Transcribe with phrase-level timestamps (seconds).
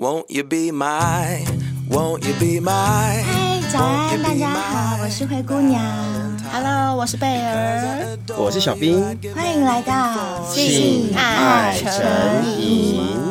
[0.00, 1.44] Won't you be my,
[1.90, 2.70] won't you be my?
[2.70, 5.82] 嗨，早安，大家好，我是灰姑娘。
[6.52, 9.02] Hello，我是贝儿，我是小冰，
[9.34, 11.90] 欢迎来到性爱诚
[12.60, 13.27] 引。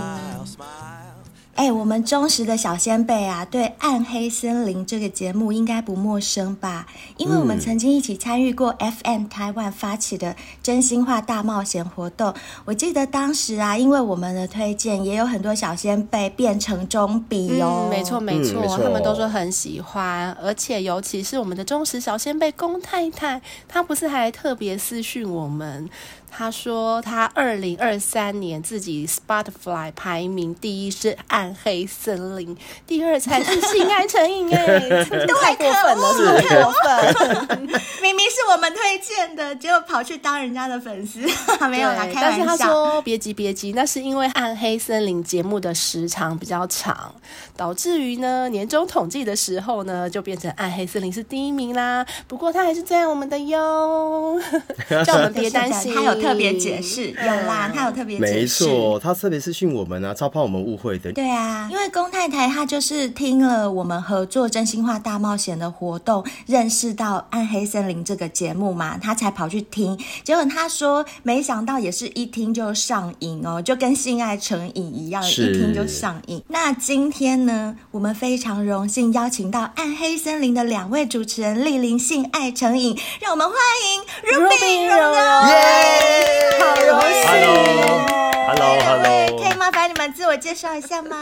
[1.58, 6.86] 哎、欸，我们忠实的小先辈啊，对《暗黑森林》这个节目应该不陌生吧？
[7.18, 12.32] 因为我们曾经一起参与过 FM 台湾发起的真心话大冒险活动。
[12.64, 17.88] 我记得当时啊，因为我们的推荐，也有很多小先辈变成中笔哦。
[17.88, 25.90] 嗯、没错没错，嗯、没错，他们都说很喜欢，而且尤其是我们的忠实小先辈龚太太，她不是还特别私讯我们。
[26.30, 37.68] 他说他二零二三年自己 Spotify 排名第一是《暗黑森林》，第二才是《性爱成瘾》 哎，太过分了，是不是过分？
[38.02, 41.22] 明明是我们推荐的，结果跑去当人家的粉丝，
[41.70, 42.22] 没有啦，开玩笑。
[42.22, 47.16] 但是他说别急别急，那是因为《暗黑森林》节目的时长比较长，
[47.56, 52.06] 导致于呢年终统计的时候呢就变成《暗黑森林》是第一名啦。
[52.28, 54.40] 不过他还是最爱我们的哟，
[55.06, 56.17] 叫我们别担心，他有。
[56.22, 61.12] 特别解释有啦，他有特别解释，没错，他特别私讯我们啊，超怕我们误会的。
[61.14, 69.98] 对啊，因为龚太太她就是听了我们合作真心话大冒险的活动，认识到暗黑森林这个节目嘛，她才跑去听。
[70.24, 76.44] 结果她说，没想到也是一听就上瘾哦，就跟性爱成瘾一样，一听就上瘾。
[76.48, 84.02] 那今天呢，我们非常荣幸邀请到暗黑森林的两位主持人莅临性爱成瘾，让我们欢迎
[84.32, 86.07] Ruby 蓉蓉。
[86.60, 87.28] 好荣幸
[88.48, 91.16] ，Hello，Hello，Hello，可以麻烦你们自我介绍一下吗？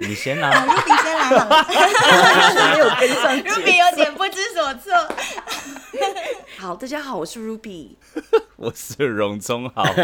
[0.00, 1.66] 你先来，Ruby 先来好了，
[2.72, 4.94] 没有跟上， Ruby 有点不知所措。
[6.60, 7.90] 好，大家好，我是 Ruby，
[8.58, 9.84] 我是荣宗豪。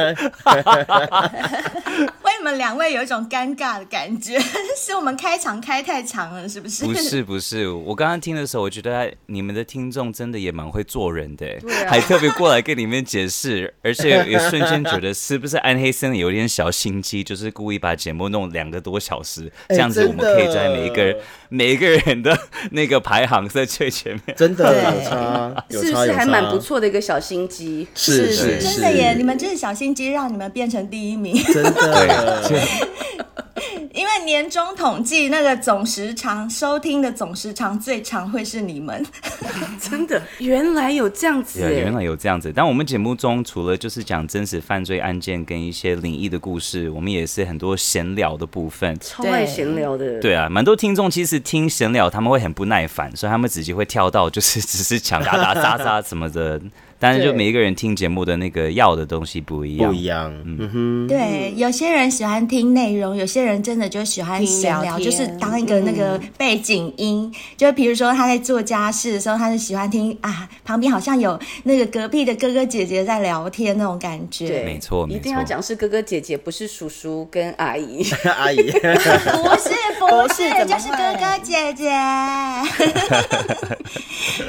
[2.23, 4.39] 为你们两位有一种尴尬的感觉，
[4.79, 6.85] 是我们开场开太长了，是不是？
[6.85, 21.17] 不是不是，我刚刚听的时候，我觉得你们的听众真的也蛮会做人的，啊、还特别过来跟你们解释，而且也瞬间觉得是不是暗黑森林有点小心机，就是故意把节目弄两个多小时，这样子我们可以在每一个人
[21.49, 22.39] 每一个人的
[22.71, 27.87] 那个排行在最前面，真的有差，有差，是不是还蛮不错的一个小心机？
[27.95, 32.51] 是是真的耶，你们这是小心机，让你们变成第一名，真的。
[33.95, 39.05] 因为年终统计那个总时长收听的总时长最长会是你们，
[39.81, 42.53] 真的，原来有这样子，对，原来有这样子。
[42.55, 50.19] 但我们节目中除了就是讲真实犯罪案件跟一些灵异的故事，我们也是很多闲聊的部分，超爱闲聊的。
[50.21, 56.61] 对啊，蛮多听众其实听闲聊他们会很不耐烦，所以他们直接会跳到就是只是抢打打杀杀什么的。
[56.99, 60.33] 但是就每一个人听节目的那个要的东西不一样，不一样。
[60.45, 67.25] 嗯哼，对，有些人喜欢听内容，有些人真的就喜欢闲聊，就是当一个那个背景音。
[67.25, 74.49] 嗯、就比如说他在做家事的时候，他就喜欢听啊，旁边好像有那个隔壁的哥哥姐姐在聊天那种感觉。
[74.49, 78.05] 对，没错，一定要讲是哥哥姐姐，不是叔叔跟阿姨。
[78.37, 78.89] 阿姨，不是
[79.99, 81.93] 不是，就是哥哥姐姐。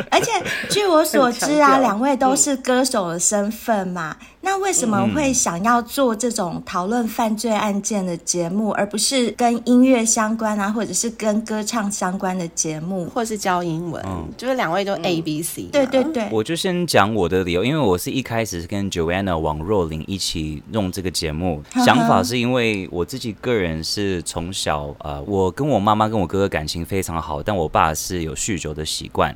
[0.10, 0.32] 而且
[0.70, 2.46] 据我所知啊，两位都是。
[2.46, 4.16] 是歌手的身份嘛？
[4.42, 14.00] 那为什么会想要做这种讨论犯罪案件的节目，而不是跟音乐相关啊，或者是跟歌唱相关的节目，或是教英文？
[14.06, 15.64] 嗯，就是两位都 A B C。
[15.72, 29.36] 对对对，我就先讲我的理由，因为我是一开始是跟 Joanna 王若琳一起弄这个节目，想法是因为我自己个人是从小呃，我跟我妈妈跟我哥哥感情非常好，但我爸是有酗酒的习惯。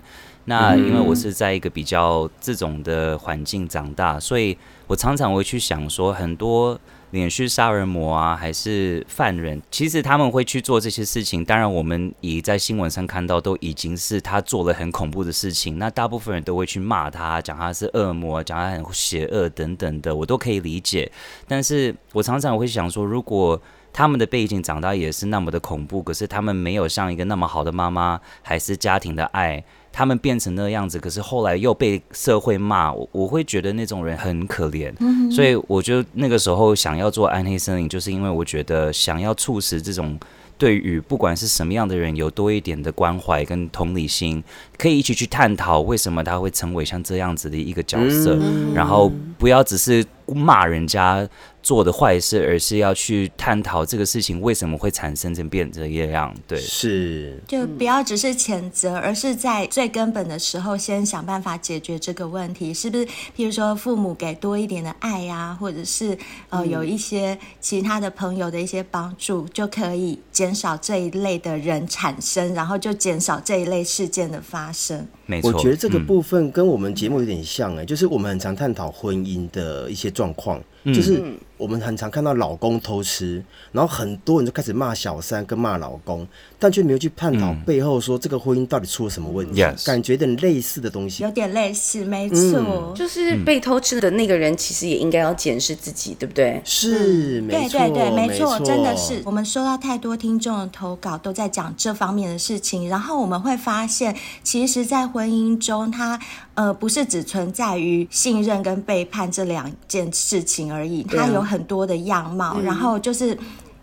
[0.49, 6.77] 那因为我是在一个比较这种的环境长大，所以我常常会去想说，很多
[7.11, 11.45] 连续杀人魔啊，还是犯人，其实他们会去做这些事情。
[11.45, 15.77] 当然，我们已在新闻上看到，都已经是他做了很恐怖的事情。
[15.77, 21.11] 那大部分人都会去骂他，讲他是恶魔，讲他很邪恶等等的，我都可以理解。
[21.47, 23.61] 但是我常常会想说，如果
[23.93, 29.63] 他们的背景长大也是那么的恐怖，可是他们没有像一个那么好的妈妈，还是家庭的爱。
[29.99, 40.17] 他们变成那样子，可是后来又被社会骂，我我会觉得那种人很可怜，嗯、所以我就那个时候想要做暗黑森林，就是因为我觉得想要促使这种
[40.57, 44.41] 对于不管是什么样的人有多一点的关怀跟同理心，
[44.78, 51.28] 可以一起去探讨为什么他会成为像这样子的一个角色，嗯、然后不要只是骂人家。
[51.69, 56.35] 做的坏事，而是要去探讨这个事情为什么会产生成变这样。
[56.47, 63.05] 对，是，就不要只是谴责，而是在最根本的时候先想办法解决这个问题，是不是？
[63.05, 66.17] 譬如说父母给多一点的爱呀、啊，或者是
[66.49, 75.07] 呃有一些其他的朋友的一些帮助，就可以减少这一类的人产生，然后就减少这一类事件的发生。
[75.27, 81.23] 没错，我觉得这个部分跟我们节目有点像哎、欸，嗯、就是我们很常探讨婚姻的一些状况，嗯、就是。
[81.59, 83.43] 我们很常看到老公偷吃，
[83.73, 86.26] 然后很多人就开始骂小三跟骂老公，
[86.58, 89.61] 但却没有去探讨背后说这个婚姻到底出了什么问题。
[89.61, 96.61] 嗯、感觉有点类似的东西，有点类似，没错，嗯、就是被偷吃的那个人其实也应该要检视自己，对不对？
[96.64, 99.22] 是，嗯、没错，对对对，没错，没错真的是。
[99.26, 104.16] 我们收到太多听众的投稿，都在讲这方面的事情，然后我们会发现，
[104.46, 106.17] 其实，在婚姻中，它
[106.53, 112.59] 呃不是只存在于信任跟背叛这两件事情而已，它有很多的样貌。
[112.61, 113.37] 然后就是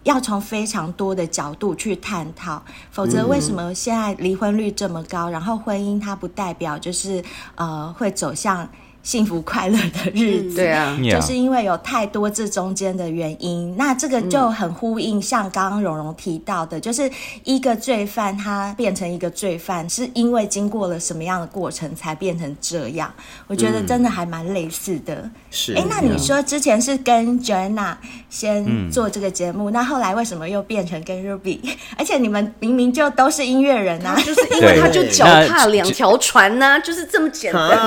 [0.04, 5.28] 要从非常多的角度去探讨，否则为什么现在离婚率这么高？
[5.30, 7.22] 然后婚姻它不代表就是
[7.56, 8.68] 呃会走向。
[9.06, 13.72] 幸福快乐的日子，对啊，就是因为有太多这中间的原因。
[13.78, 17.08] 那这个就很呼应，像刚刚蓉蓉提到的，就是
[17.44, 23.08] 一个罪犯他变成一个罪犯，是因为经过了什么样的过程才变成这样？
[23.46, 25.30] 我觉得真的还蛮类似的。
[25.52, 27.94] 是，哎，那你说之前是跟 Joanna
[28.28, 31.60] 先做这个节目，那后来为什么又变成跟 Ruby？
[31.96, 37.78] 而且你们明明就都是音乐人啊，就是因为他就脚踏两条船呢，就是这么简单。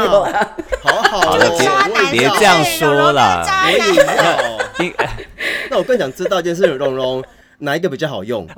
[0.81, 1.08] 好。
[1.09, 1.49] 好了，
[2.11, 3.43] 别别这样说啦。
[5.69, 7.23] 那我更想知道一件事，蓉蓉
[7.59, 8.47] 哪一个比较好用？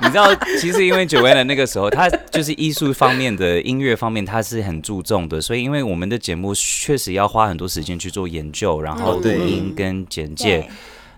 [0.00, 10.68] 你知道，其实因为 Joanna 那个时候，他就是艺术方面的音乐方面，他是很注重的，所以因为我们的节目确实要花很多时间去做研究，然后录音跟简介。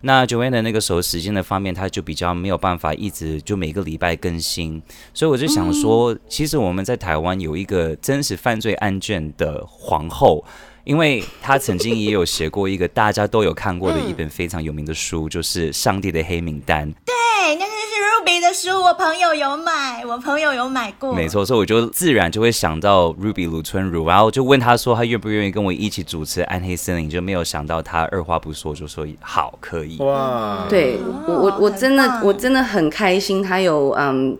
[0.06, 4.82] 那 Joanna 那个时候时间的方面，他就比较没有办法一直就每个礼拜更新，
[5.14, 10.44] 所以我就想说，嗯、其实我们在台湾有一个真实犯罪案件的皇后，
[10.84, 16.86] 因为他曾经也有写过一个大家都有看过的一本非常有名的书，嗯、就是《上帝的黑名单》。
[17.06, 17.72] 对，那是
[18.02, 21.14] Ruby 的书，我朋友有买，我朋友有买过。
[21.14, 29.96] 没错，所以我就自然就会想到 Ruby 卢春如，然后就问他说他愿不愿意跟我一起主持《暗黑森林》，就没有想到他二话不说就说好，可以。
[30.00, 34.36] 哇，对我我我真的我真的很开心，他有嗯，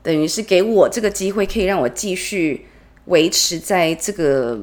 [0.00, 2.66] 等于是给我这个机会，可以让我继续
[3.06, 4.56] 维持在这个。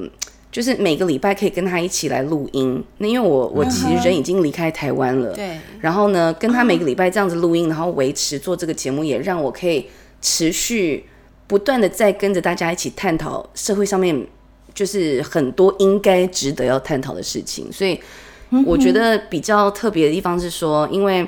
[0.52, 5.58] 就是每个礼拜可以跟他一起来录音，那因为我我其实人已经离开台湾了，对。
[5.80, 9.86] 然后呢，跟他每个礼拜这样子录音，然后维持做这个节目，也让我可以
[10.22, 11.06] 持续
[11.46, 14.26] 不断的在跟着大家一起探讨社会上面
[14.74, 17.72] 就是很多应该值得要探讨的事情。
[17.72, 18.00] 所以
[18.66, 21.28] 我觉得比较特别的地方是说，因为。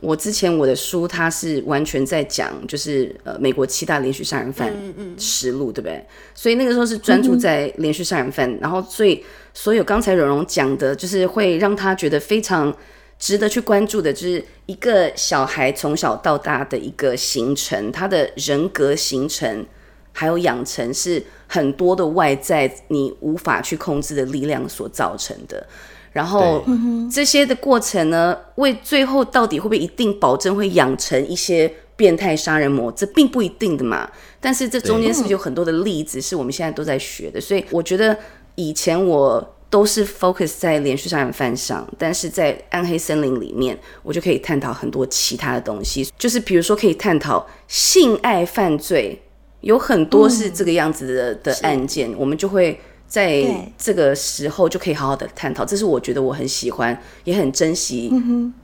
[0.00, 4.72] 我之前我的书，它是完全在讲，就是呃美国七大连续杀人犯
[5.18, 6.04] 实录，对不对？
[6.34, 12.74] 所以那个时候是专注在连续杀人犯，然后所以所有刚才蓉蓉讲的，就是会让他觉得非常
[13.18, 19.66] 值得去关注的，就是一个小孩从小到大的一个形成，他的人格形成
[20.12, 25.66] 还有养成，是很多的外在你无法去控制的力量所造成的。
[26.12, 26.64] 然后
[27.10, 32.90] 这些的过程呢，为最后到底会不会一定保证会养成一些变态杀人魔？
[32.92, 34.10] 这并不一定的嘛。
[34.40, 37.40] 但是这中间是不是有很多的例子是我们现在都在学的？
[37.40, 38.16] 所以我觉得
[38.56, 49.22] 以前我都是 focus 在连续杀人犯上，但是在暗黑森林里面，我就可以探讨很多其他的东西，就是比如说可以探讨性爱犯罪，
[49.60, 52.80] 有很多是这个样子的、嗯、的案件，我们就会。
[53.10, 53.44] 在
[53.76, 58.12] 这个时候就可以好好的探讨，这是我觉得我很喜欢，也很珍惜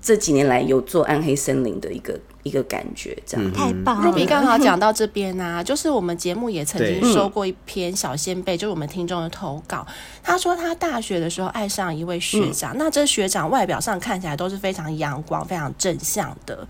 [0.00, 4.08] 这几年来有做暗黑森林的一个一个感觉，这样太棒了。
[4.08, 9.84] Ruby 刚好讲到这边啊，就是我们节目也曾经收过一篇小仙贝，就是我们听众的投稿。
[10.22, 16.64] 他说他大学的时候爱上一位学长，那这学长外表上看起来都是非常阳光、非常正向的。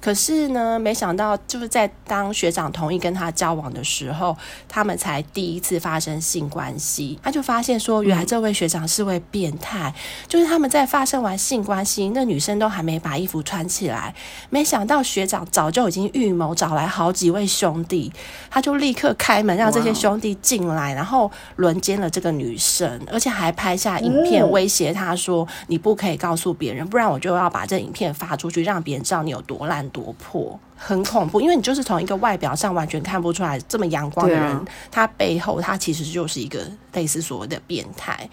[0.00, 4.34] 可是呢，没想到就是在当学长同意跟他交往的时候，
[4.66, 7.18] 他们才第一次发生性关系。
[7.22, 9.92] 他就发现说，原来这位学长是位变态。
[9.94, 14.14] 嗯、就是他们在发生完性关系，那女生都还没把衣服穿起来，
[14.48, 18.10] 没想到学长早就已经预谋找来好几位兄弟，
[18.48, 38.26] 他就立刻开门让这些兄弟进来，然后轮奸了这个女生，而且还拍下影片威胁他说：“你不可以告诉别人，不然我就要把这影片发出去，让别人知道你有多烂。”夺魄，很恐怖，因为你就是从一个外表上完全看不出来这么阳光的人，啊、他背后他其实就是一个类似所谓的变态。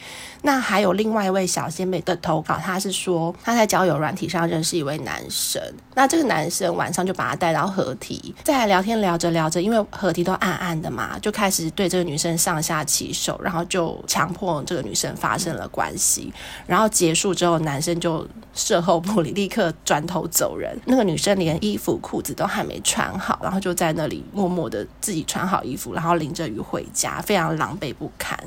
[0.44, 5.62] 那还有另外一位小仙妹的投稿，她是说她在交友软体上认识一位男生，
[5.94, 16.32] 那这个男生晚上就把他带到河堤，在聊天聊着聊着，因为河堤都暗暗的嘛，就开始对这个女生上下其手，然后就强迫这个女生发生了关系，
[16.66, 20.78] 然后结束之后，男生就事后不理，立刻转头走人。
[20.86, 28.38] 那个女生连衣服裤子都还没穿好，然后就在那里默默的自己穿好衣服，然后淋着雨回家，非常狼狈不堪。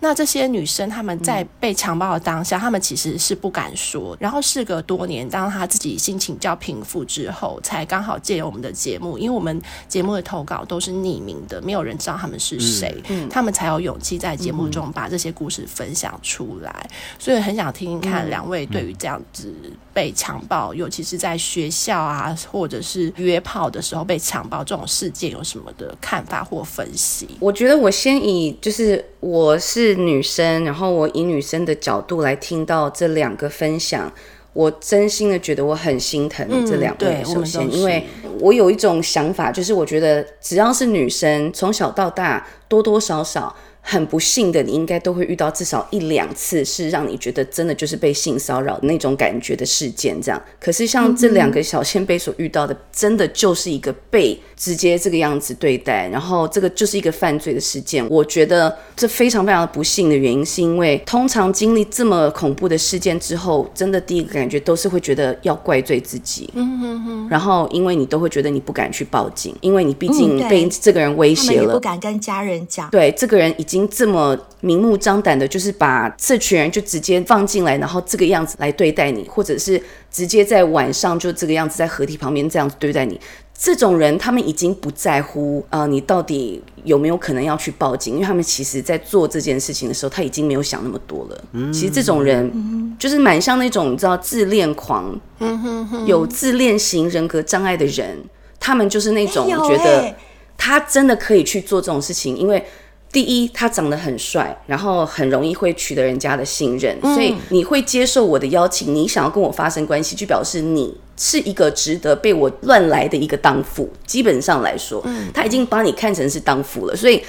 [0.00, 4.16] 那这些女生她们在被强暴的当下，她们其实是不敢说。
[4.20, 16.90] 然后事隔多年，当她自己心情较平复之后，才刚好借由我们的节目，因为我们节目的投稿都是匿名的，没有人知道他们是谁，嗯，他们才有勇气在节目中把这些故事分享出来。
[17.18, 19.54] 所以很想听听看两位对于这样子
[19.98, 27.28] 被强暴，尤其是在学校啊，或者是约炮的时候被强暴这种事件，有什么的看法或分析？
[27.40, 34.12] 我觉得我先以就是我是女生，然后我以女生的角度来听到这两个分享，
[34.52, 37.24] 我真心的觉得我很心疼这两位。
[37.24, 38.06] 首先，因为
[38.40, 43.54] 我有一种想法，就是我觉得只要是女生，从小到大多多少少。
[43.80, 50.42] 很不幸的，你应该都会遇到至少一两次是让你觉得真的就是被性骚扰那种感觉的事件，这样。
[50.60, 58.06] 可是像这两个小先辈所遇到的，真的就是一个被直接这个样子对待，然后这个就是一个犯罪的事件。
[58.10, 66.50] 我觉得这非常非常的不幸的原因，是因为通常经历这么恐怖的事件之后，真的第一个感觉都是会觉得要怪罪自己。
[66.52, 67.28] 嗯哼哼。
[67.30, 72.88] 然后因为你都会觉得你不敢去报警，因为你毕竟被这个人威胁了，不敢跟家人讲。
[72.90, 73.88] 对，这个人已经。
[73.98, 83.18] 这么明目张胆的，就是把这群人就直接放进来，然后这个样子来对待你，或者是直接在晚上就这个样子在河堤旁边这样子对待你。
[83.60, 88.14] 这种人，他们已经不在乎啊、呃，你到底有没有可能要去报警？
[88.14, 91.44] 因为他们其实在做这件事情的时候，他已经没有想那么多了。
[91.54, 98.16] 嗯、其实这种人就是蛮像那种你知道自恋狂，嗯、有自恋型人格障碍的人，
[98.60, 100.14] 他们就是那种觉得
[100.56, 102.64] 他真的可以去做这种事情，因为。
[103.10, 113.90] 第一，他长得很帅，然后很容易会取得人家的信任，嗯、所以你会接受我的邀请，你想要跟我发生关系，就表示你是一个值得被我乱来的一个荡妇。
[114.06, 117.22] 基本上来说，嗯、他已经把你看成是荡妇了，所以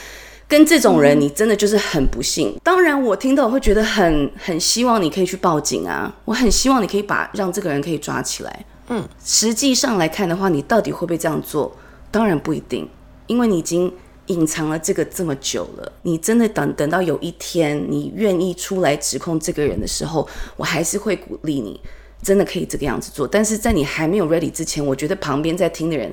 [0.50, 2.50] 跟这种人，你真的就是很不幸。
[2.50, 8.66] 嗯、当然，我听到我会觉得很很希望你可以去报警啊，我很希望你可以把让这个人可以抓起来。
[8.90, 11.74] 嗯，实际上来看的话，你到底会不会这样做？
[12.12, 12.90] 当然不一定，
[13.28, 13.90] 因为你已经。
[14.30, 21.80] 隐藏了这个这么久了，你真的等等到有一天你愿意出来指控这个人的时候，我还是会鼓励你，
[22.24, 23.28] 真的可以这个样子做。
[23.28, 26.12] 但是在你还没有 ready 之前，我觉得旁边在听的人，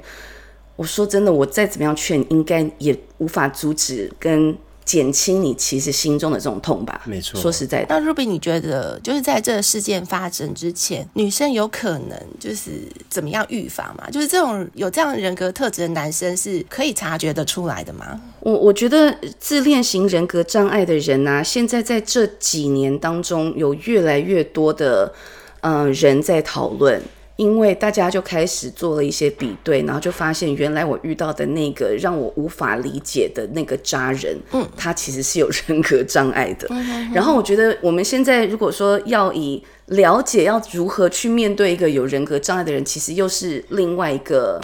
[0.77, 4.57] 我说真的，我再怎么样劝，应该也无法阻止跟。
[4.87, 7.39] 减轻你其实心中的这种痛吧，没错。
[7.39, 12.71] 说实在的，那 Ruby，你觉得就是在这个事件发生之前，女生有可能就是
[13.11, 14.09] 怎么样预防嘛？
[14.11, 18.21] 就是这种有这样人格特质的男生是可以察觉得出来的吗？
[18.39, 25.13] 我我觉得自恋型人格障碍的人啊，现在在这几年当中有越来越多的
[25.63, 27.03] 嗯、呃、人在讨论。
[27.37, 36.67] 因为大家就开始做了一些比对，然后就发现原来我遇到的那个让我无法理解的那个渣人，嗯，他其实是有人格障碍的。
[36.71, 44.59] 嗯，然后我觉得我们现在如果说要以了解要如何去面对一个有人格障碍的人，其实又是另外一个，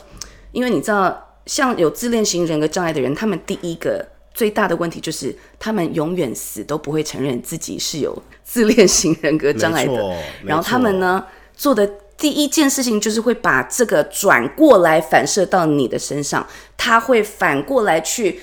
[0.52, 4.02] 因为你知道，像有自恋型人格障碍的人，他们第一个
[4.32, 11.22] 最大的问题就是他们永远死都不会承认自己是有自恋型人格障碍的，然后他们呢
[11.54, 11.86] 做的。
[12.22, 18.40] 第一件事情就是会把这个转过来反射到你的身上，他会反过来去，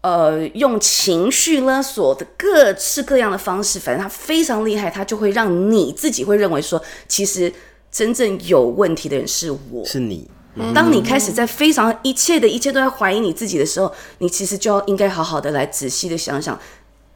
[0.00, 7.52] 呃，用情绪勒索的各式各样的方式，反正他非常厉害，他就会让你自己会认为说，其实
[7.92, 10.28] 真正有问题的人是我，是你。
[10.74, 16.58] 当你开始在非常一切的一切都在怀疑你自己的时候，你其实就要应该好好的来仔细的想想。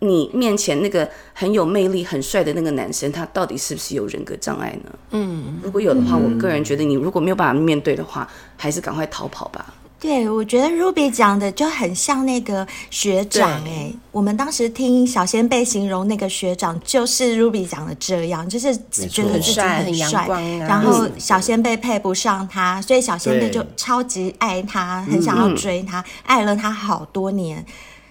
[0.00, 4.90] 你面前那个很有魅力、很帅的那个男生，他到底是不是有人格障碍呢？
[5.12, 9.74] 嗯，如果有的话，我个人觉得你如果没有办法面对的话，还是赶快逃跑吧。
[9.98, 27.64] 对，我觉得 Ruby 讲的就很像那个学长哎、欸，我们当时听小仙贝形容那个学长，就是 Ruby 讲的这样，就是觉得自己很帅，然后小仙贝配不上他，所以小仙贝就超级爱他，很想要追他，爱了他好多年。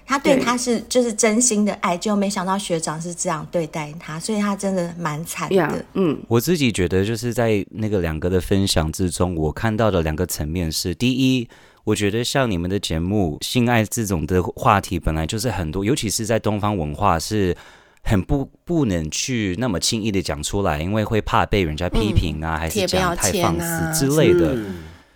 [0.05, 5.55] 他对他是就是真心的爱，就没想到学长是这样对待他，所以他真的蛮惨的。
[5.55, 11.49] Yeah, 嗯，我自己觉得就是在那个两个的分享之中，我看到的两个层面是：第一，
[11.83, 17.57] 我觉得像你们的节目，性爱这种的话题本来就是很多，尤其是在东方文化是
[18.03, 24.55] 很不不能去那么轻易的讲出来，因为会怕被人家批评啊，嗯、还是讲太放肆之类的。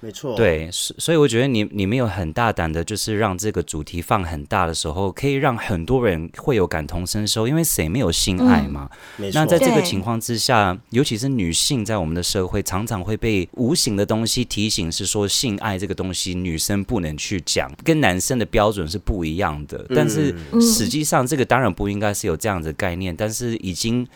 [0.02, 8.90] 没错，对，所以我觉得你你们有很大胆的，就是让这个主题放很大的时候，可以让很多人会有感同身受，因为谁没有性爱嘛？
[8.92, 9.42] 嗯、没错。
[9.42, 19.86] 那在这个情况之下，尤其是女性在我们的社会，常常会被无形的东西提醒，是说性爱这个东西女生不能去讲，跟男生的标准是不一样的。
[19.94, 24.08] 但是实际上，这个当然不应该是有这样的概念，但是已经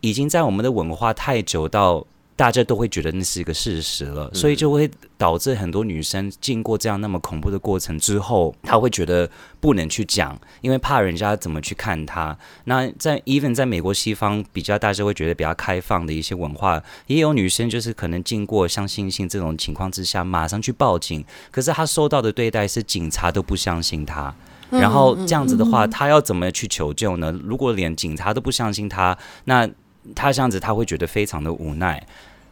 [0.00, 2.06] 已经在我们的文化太久到。
[2.36, 9.28] 大家都会觉得那是一个事实了，所以就会导致很多女生经过这样那么恐怖的过程之后，她会觉得
[9.58, 12.36] 不能去讲，因为怕人家怎么去看她。
[12.64, 24.34] 那在 even 在美国西方比较大家会觉得比较开放的一些文化，也有女生就是可能经过像星星这种情况之下，马上去报警，可是她收到的对待是警察都不相信她，
[24.68, 27.32] 然后这样子的话，她要怎么去求救呢？
[27.42, 29.66] 如果连警察都不相信她，那
[30.14, 32.02] 他这样子，他会觉得非常的无奈，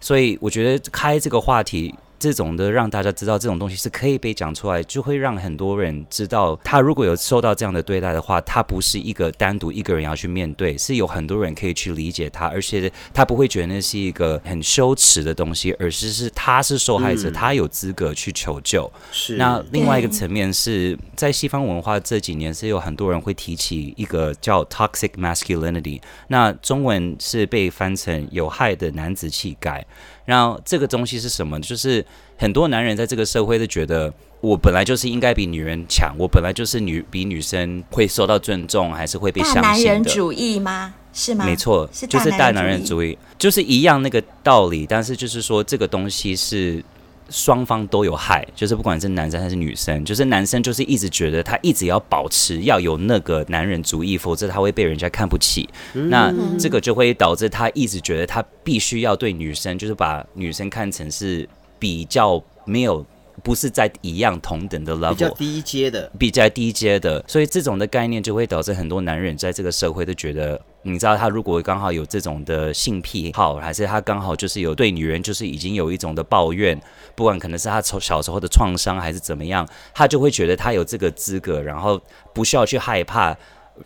[0.00, 1.94] 所以我觉得开这个话题。
[2.24, 18.90] 这种的让大家知道这种东西是可以被讲出来，就会让很多人知道，他如果有受到这样的对待的话，他不是一个单独一个人要去面对，是有很多人可以去理解他，而且他不会觉得那是一个很羞耻的东西，而是是他是受害者，嗯、他有资格去求救。
[19.12, 19.36] 是。
[19.36, 29.84] 那另外一个层面是在西方文化这几年是有很多人会提起一个叫 toxic masculinity，那中文是被翻成有害的男子气概。
[30.24, 31.60] 然后这个东西是什么？
[31.60, 32.02] 就是
[32.36, 39.62] 很多男人在这个社会都觉得，我本来就是应该比女人强，我本来就是女比女生会受到尊重，还是会被相信的。
[39.62, 40.94] 大男人主义吗？
[41.12, 41.44] 是吗？
[41.44, 44.86] 没错，是就是大男人主义，就是一样那个道理。
[44.86, 46.84] 但是就是说，这个东西是。
[47.30, 55.66] 双方都有害，就是不管是男生还是女生，就是男生就是一直觉得他一直要保持要有那个男人主义，否则他会被人家看不起。
[55.94, 63.04] 嗯、那这个就会导致他一直觉得他必须要对女生，就是把女生看成是比较没有。
[63.42, 76.80] 不是在一样同等的 level，比较低阶的，比较低阶的，所以这种的概念就会导致很多男人在这个社会都觉得，你知道，他如果刚好有这种的性癖好，还是他刚好就是有对女人就是已经有一种的抱怨，
[77.16, 82.00] 不管可能是他从小时候的创伤还是怎么样，他就会觉得他有这个资格，然后
[82.32, 83.36] 不需要去害怕。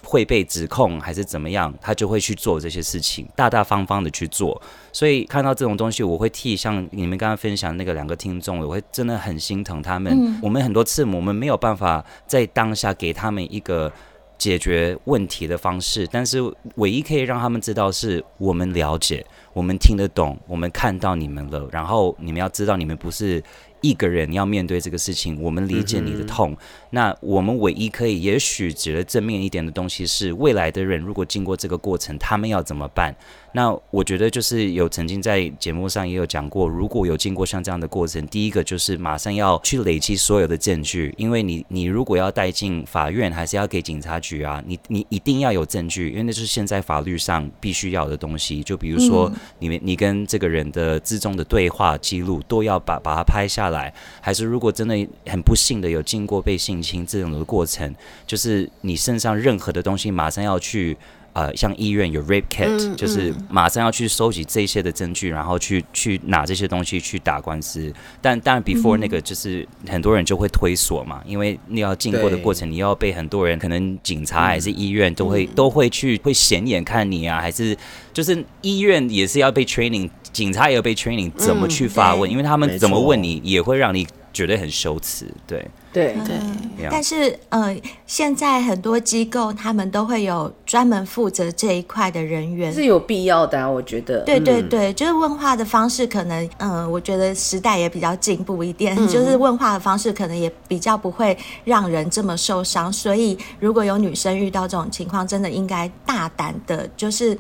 [0.03, 4.61] 会被指控还是怎么样，他就会去做这些事情，大大方方的去做。
[4.93, 10.13] 所以看到这种东西，我会替像你们刚刚分享那个两个听众，我会真的很心疼他们。
[10.13, 13.91] 嗯、我们很多次我们没有办法在当下给他们一个
[14.37, 16.39] 解决问题的方式，但是
[16.77, 21.67] 唯一可以让他们知道是我们了解，我们听得懂，我们看到你们了。
[21.73, 23.43] 然后你们要知道，你们不是。
[23.81, 26.57] 一个人要面对这个事情，我们理解你的痛。
[26.91, 33.15] 那我们唯一可以，也许觉得正面一点的东西是，未来的人如果经过这个过程，他们要怎么办？
[33.53, 48.63] 那我觉得就是有曾经在节目上也有讲过，如果有经过像这样的过程，第一个就是马上要去累积所有的证据，因为你你如果要带进法院，还是要给警察局啊，你你一定要有证据，因为那就是现在法律上必须要的东西。
[48.63, 54.95] 就比如说你们你跟这个人的之中的对话记录都要把把它拍下来，还是如果真的
[55.27, 57.95] 很不幸的有经过被性侵这种的过程，
[58.27, 60.97] 就是你身上任何的东西马上要去。
[61.33, 67.93] 呃，像医院有 rape kit，嗯，就是马上要去收集这些的证据，然后去去拿这些东西去打官司。
[68.21, 77.77] 但当然，before 那个就是很多人就会推锁嘛，因为你要经过的过程，你要被很多人，可能警察还是医院都会都会去会显眼看你啊，还是
[78.13, 84.07] 就是医院也是要被 training，警察也要被 training 怎么去发问，因为他们怎么问你也会让你。
[84.31, 85.67] 觉得很羞耻，对
[86.03, 86.89] 对对。
[86.91, 94.21] 但是，呃，现在很多机构他们都会有专门负责这一块的人员，是有必要的啊，我觉得。
[94.21, 102.93] 对对对，就是问话的方式可能，嗯、呃，我觉得时代也比较进步一点，嗯、 就是问话的方式可能也比较不会让人这么受伤。
[102.93, 107.37] 所以，如果有女生遇到这种情况，真的应该大胆的，就是。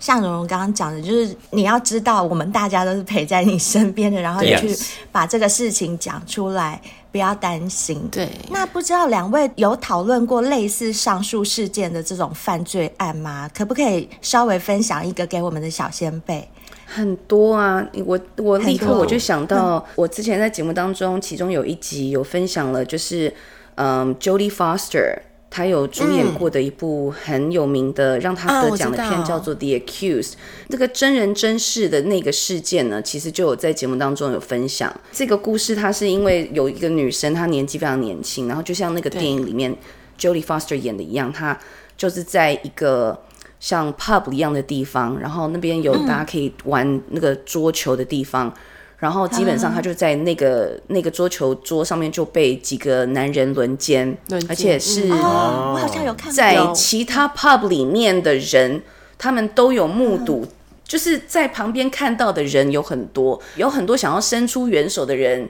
[0.00, 4.72] 像蓉蓉刚刚讲的，就是你要知道，我们大家都是陪在你身边的，然后你去
[5.10, 8.08] 把这个事情讲出来，不要担心。
[8.10, 13.50] 对，那不知道两位有讨论过类似上述事件的这种犯罪案吗？
[13.54, 16.48] 可不可以稍微分享一个给我们的小先辈？
[16.86, 23.32] 很多啊，我我立刻我就想到，我之前在节目当中，其中有一集有分享了，就是
[23.74, 25.18] 嗯，Jodie Foster。
[25.50, 30.32] 他有主演过的一部很有名的、嗯、让他得奖的片，叫做《The Accused》。
[30.68, 34.94] 这个真人真事的那个事件呢，其实就有在节目当中有分享。
[35.10, 39.74] 这个故事，它是因为有一个女生，她年纪非常年轻，然后就像那个电影里面
[40.18, 41.58] Jodie Foster 演的一样，她
[41.96, 43.18] 就是在一个
[43.58, 48.48] 像 pub 一样的地方，然后那边有大家可以玩那个桌球的地方。
[48.48, 48.52] 嗯
[48.98, 58.82] 然后基本上他就在那个、啊、那个桌球桌上面就被几个男人轮奸，而且是我好像有看在其他 pub 里面的人，
[59.16, 60.44] 他们都有目睹，
[60.82, 65.48] 就是在旁边看到的人有很多，有很多想要伸出援手的人，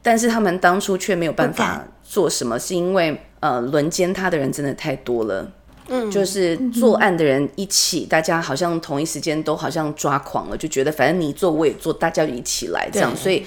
[0.00, 5.50] 但是他们当初却没有办法做什么，是因为呃轮奸他的人真的太多了。
[5.88, 13.14] 嗯，就是作案的人一起，大家好像同一时间都好像抓狂了，就觉得反正你做我也做，大家就一起来这样。
[13.16, 13.44] 所以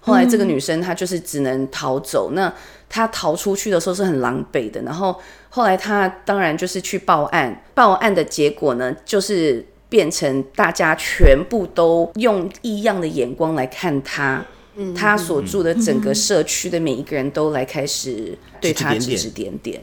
[0.00, 2.32] 后来这个女生她就是只能逃走。
[2.34, 2.52] 那
[2.88, 4.82] 她逃出去的时候是很狼狈的。
[4.82, 14.44] 然后后来她当然就是去报案，报案的结果呢，就是变成大家全部都用异样的眼光来看她。
[14.76, 19.82] 嗯，她所住的整个社区的每一个人都来开始对她指指点点。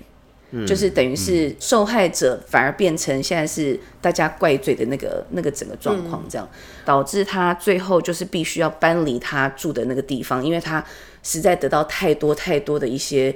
[0.66, 6.48] 就是等于是受害者反而变成现在是大家怪罪的那个那个整个状况，这样
[6.86, 10.82] 导致他最后就是必须要搬离他住的那个地方，因为他
[11.24, 13.36] 实在得到太多太多的一些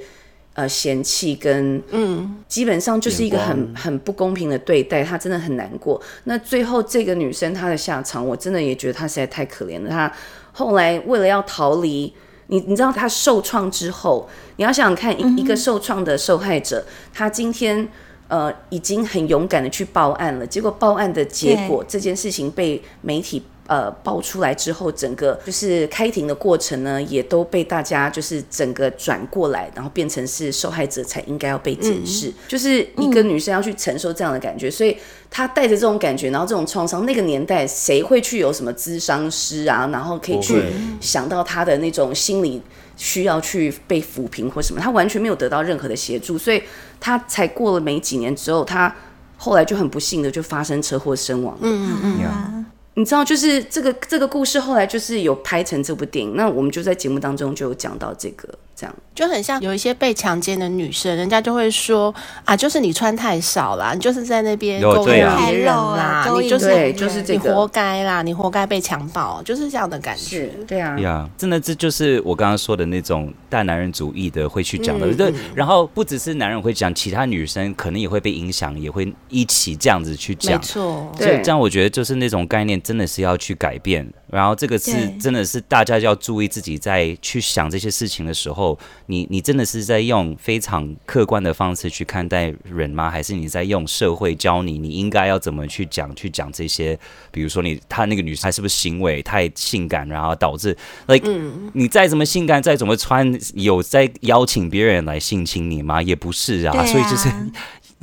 [0.54, 6.02] 呃嫌弃跟嗯，基本上就是一个很很不公平的对待，他真的很难过。
[6.24, 9.90] 那最后这个女生她的下场，我真的也觉得她实在太可怜了。
[9.90, 10.10] 她
[10.54, 12.14] 后来为了要逃离。
[12.50, 17.88] 你你知道他受创之后，你要想想看，一一个受创的受害者，他今天
[18.28, 23.42] 呃已经很勇敢的去报案了，结果报案的结果，这件事情被媒体。
[23.70, 34.98] 呃，爆出来之后，整个就是开庭的过程呢，也都被大家就是整个转过来，然后变成是受害者才应该要被检视，嗯，就是一个女生要去承受这样的感觉，嗯，所以
[35.30, 40.64] 她带着这种感觉，然后这种创伤，那个年代谁会去有什么咨商师啊，然后可以去
[41.00, 42.60] 想到她的那种心理
[42.98, 46.60] 需要去被抚平或什么，她完全没有得到任何的协助，所以
[47.00, 48.96] 她才过了没几年之后，她
[49.38, 51.56] 后来就很不幸的就发生车祸身亡。
[51.62, 52.59] 嗯嗯嗯。
[53.00, 58.46] 你知道，就是这个这个故事后来就是有拍成这部电影，那我们就在节目当中就有讲到这个。
[58.80, 62.14] 这样就很像有一些被强奸的女生，人家就会说
[62.46, 70.50] 啊，就是你穿太少了，你就是在那边勾引别人啦，你就是就是这个，你活该啦，你活该被强暴，就是这样的感觉。
[70.66, 75.36] 对啊，呀、yeah，真的这就是我刚刚说的那种大男人主义的会去讲的，对、嗯。
[75.54, 80.58] 然后不只是男人会讲，其他女生可能也会被影响，也会一起这样子去讲。
[80.58, 84.10] 没错，对，这样我觉得就是那种概念真的是要去改变。
[84.32, 93.10] 然后这个是真的是大家要注意自己在去想这些事情的时候，你你真的是在用非常客观的方式去看待人吗？
[93.10, 96.98] 还是你在用社会教你你应该要怎么去讲去讲这些？
[97.32, 101.28] 比如说你他那个女生她是不是行为太性感，然后导致 like
[101.74, 106.02] 你再怎么性感再怎么穿，有在邀请别人来性侵你吗？
[106.02, 107.30] 也不是啊，所以就是。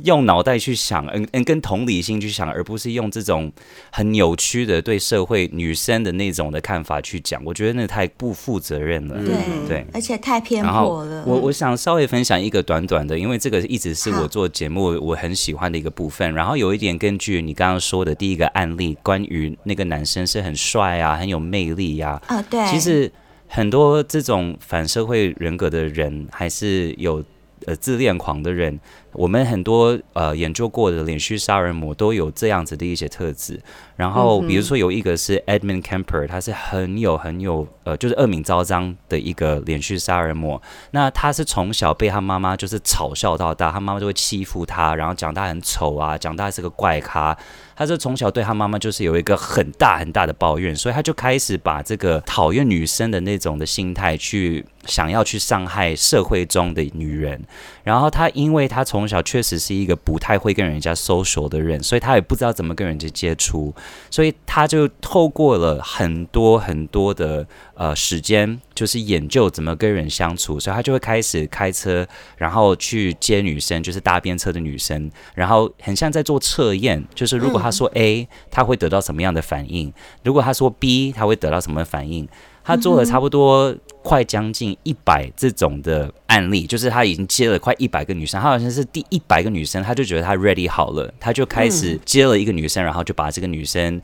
[0.03, 3.51] 用脑袋去想，嗯嗯，跟同理心去想，而不是用这种
[3.91, 9.15] 很扭曲的对社会女生的那种的看法去讲，我觉得那太不负责任了。
[9.25, 9.35] 对
[9.67, 11.23] 对，而且太偏颇了。
[11.25, 16.31] 我我想稍微分享一个短短的，因为这个一直是我做节目我很喜欢的一个部分。
[16.35, 22.21] 然后有一点根据你刚刚说的第一个案例，关于那个男生是很帅啊，很有魅力呀。
[22.27, 22.63] 啊，对。
[22.67, 23.11] 其实
[23.47, 27.23] 很多这种反社会人格的人，还是有
[27.65, 28.79] 呃自恋狂的人。
[29.17, 33.59] 我们很多呃研究过的连续杀人魔都有这样子的一些特质，
[33.97, 40.61] 然后比如说有一个是 Edmund Kemper，他是很有很有呃就是恶名昭彰的一个连续杀人魔。
[40.91, 47.35] 那他是从小被他妈妈就是嘲笑到大，他妈妈就会欺负他，然后讲他很丑啊，讲他是个怪咖。
[47.75, 57.39] 他是从小对他妈妈就是有一个很大很大的抱怨，所以他就开始把这个讨厌女生的那种的心态去想要去伤害社会中的女人。
[57.83, 63.71] 然后他因为他从从小确实是一个不太会跟人家 social 的人，所以他也不知道怎么跟人家接触，
[64.09, 67.45] 所以他就透过了很多很多的
[67.75, 79.91] 呃时间，就是研究怎么跟人相处，所以他就会开始开车，然后去接女生，就是搭便车的女生，然后很像在做测验，就是如果他说 A，他会得到什么样的反应；
[80.23, 82.27] 如果他说 B，他会得到什么反应。
[82.67, 94.01] 他做了差不多快将近一百这种的案例，就是他已经接了快一百个女生，他好像是第一百个女生，他就觉得他 ready 好了，他就开始接了一个女生，然后就把这个女生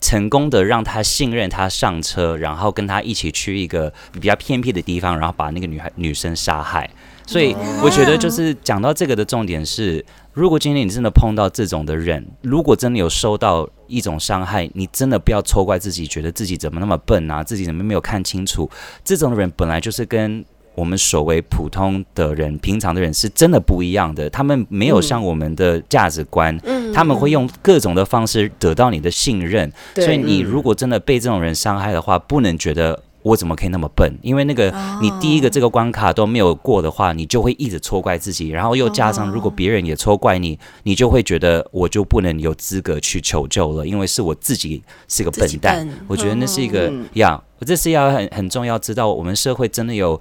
[0.00, 6.88] 成功的让他信任他上车，然后跟他一起去一个比较偏僻的地方，然后把那个女孩女生杀害。
[7.26, 18.70] 所以我觉得就是讲到这个的重点是，如果今天你真的碰到这种的人，如果真的有受到一种伤害，你真的不要错怪自己，觉得自己怎么那么笨啊，自己怎么没有看清楚。
[19.04, 20.44] 这种人本来就是跟
[20.76, 33.02] 我们所谓普通的人、平常的人是真的不一样的，他们没有像我们的价值观，嗯，他们会用各种的方式得到你的信任，嗯，所以你如果真的被这种人伤害的话，不能觉得。
[33.26, 34.16] 我怎么可以那么笨？
[34.22, 45.88] 因为那个你第一个这个关卡都没有过的话，你就会一直错怪自己，然后又加上如果别人也错怪你，你就会觉得我就不能有资格去求救了，因为是我自己是个笨蛋。
[46.06, 50.20] 我觉得那是一个呀，这是要很很重要，知道我们社会真的有。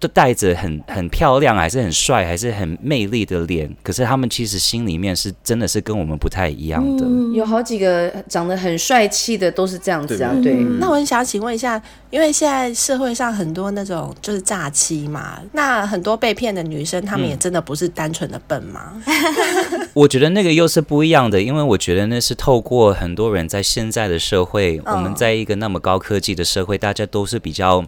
[0.00, 7.04] 都带着很很漂亮，还是很帅，还是很魅力的脸，可是他们其实心里面是真的是跟我们不太一样的。
[7.04, 10.32] 嗯、有好几个长得很帅气的都是这样子啊。
[10.42, 18.94] 对，对那我很想请问一下，因为现在社会上很多那种就是诈欺嘛，那很多被骗的女生，她们也真的不是单纯的笨吗？
[19.04, 27.84] 嗯、 我觉得那个又是不一样的，因为我觉得那是透过很多人在现在的社会，我们在一个那么高科技的社会，大家都是比较。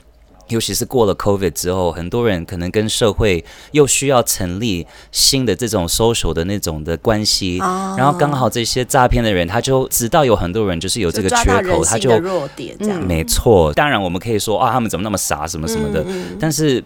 [0.48, 13.07] 尤其是过了 COVID 之后，很多人可能跟社会又需要成立新的这种 social 的那种的关系，哦、然后刚好这些诈骗的人他就知道有很多人就是有这个缺口，他就弱点这样。
[13.07, 16.83] 没错，当然我们可以说啊，他们怎么那么傻，什么什么的，嗯嗯、但是。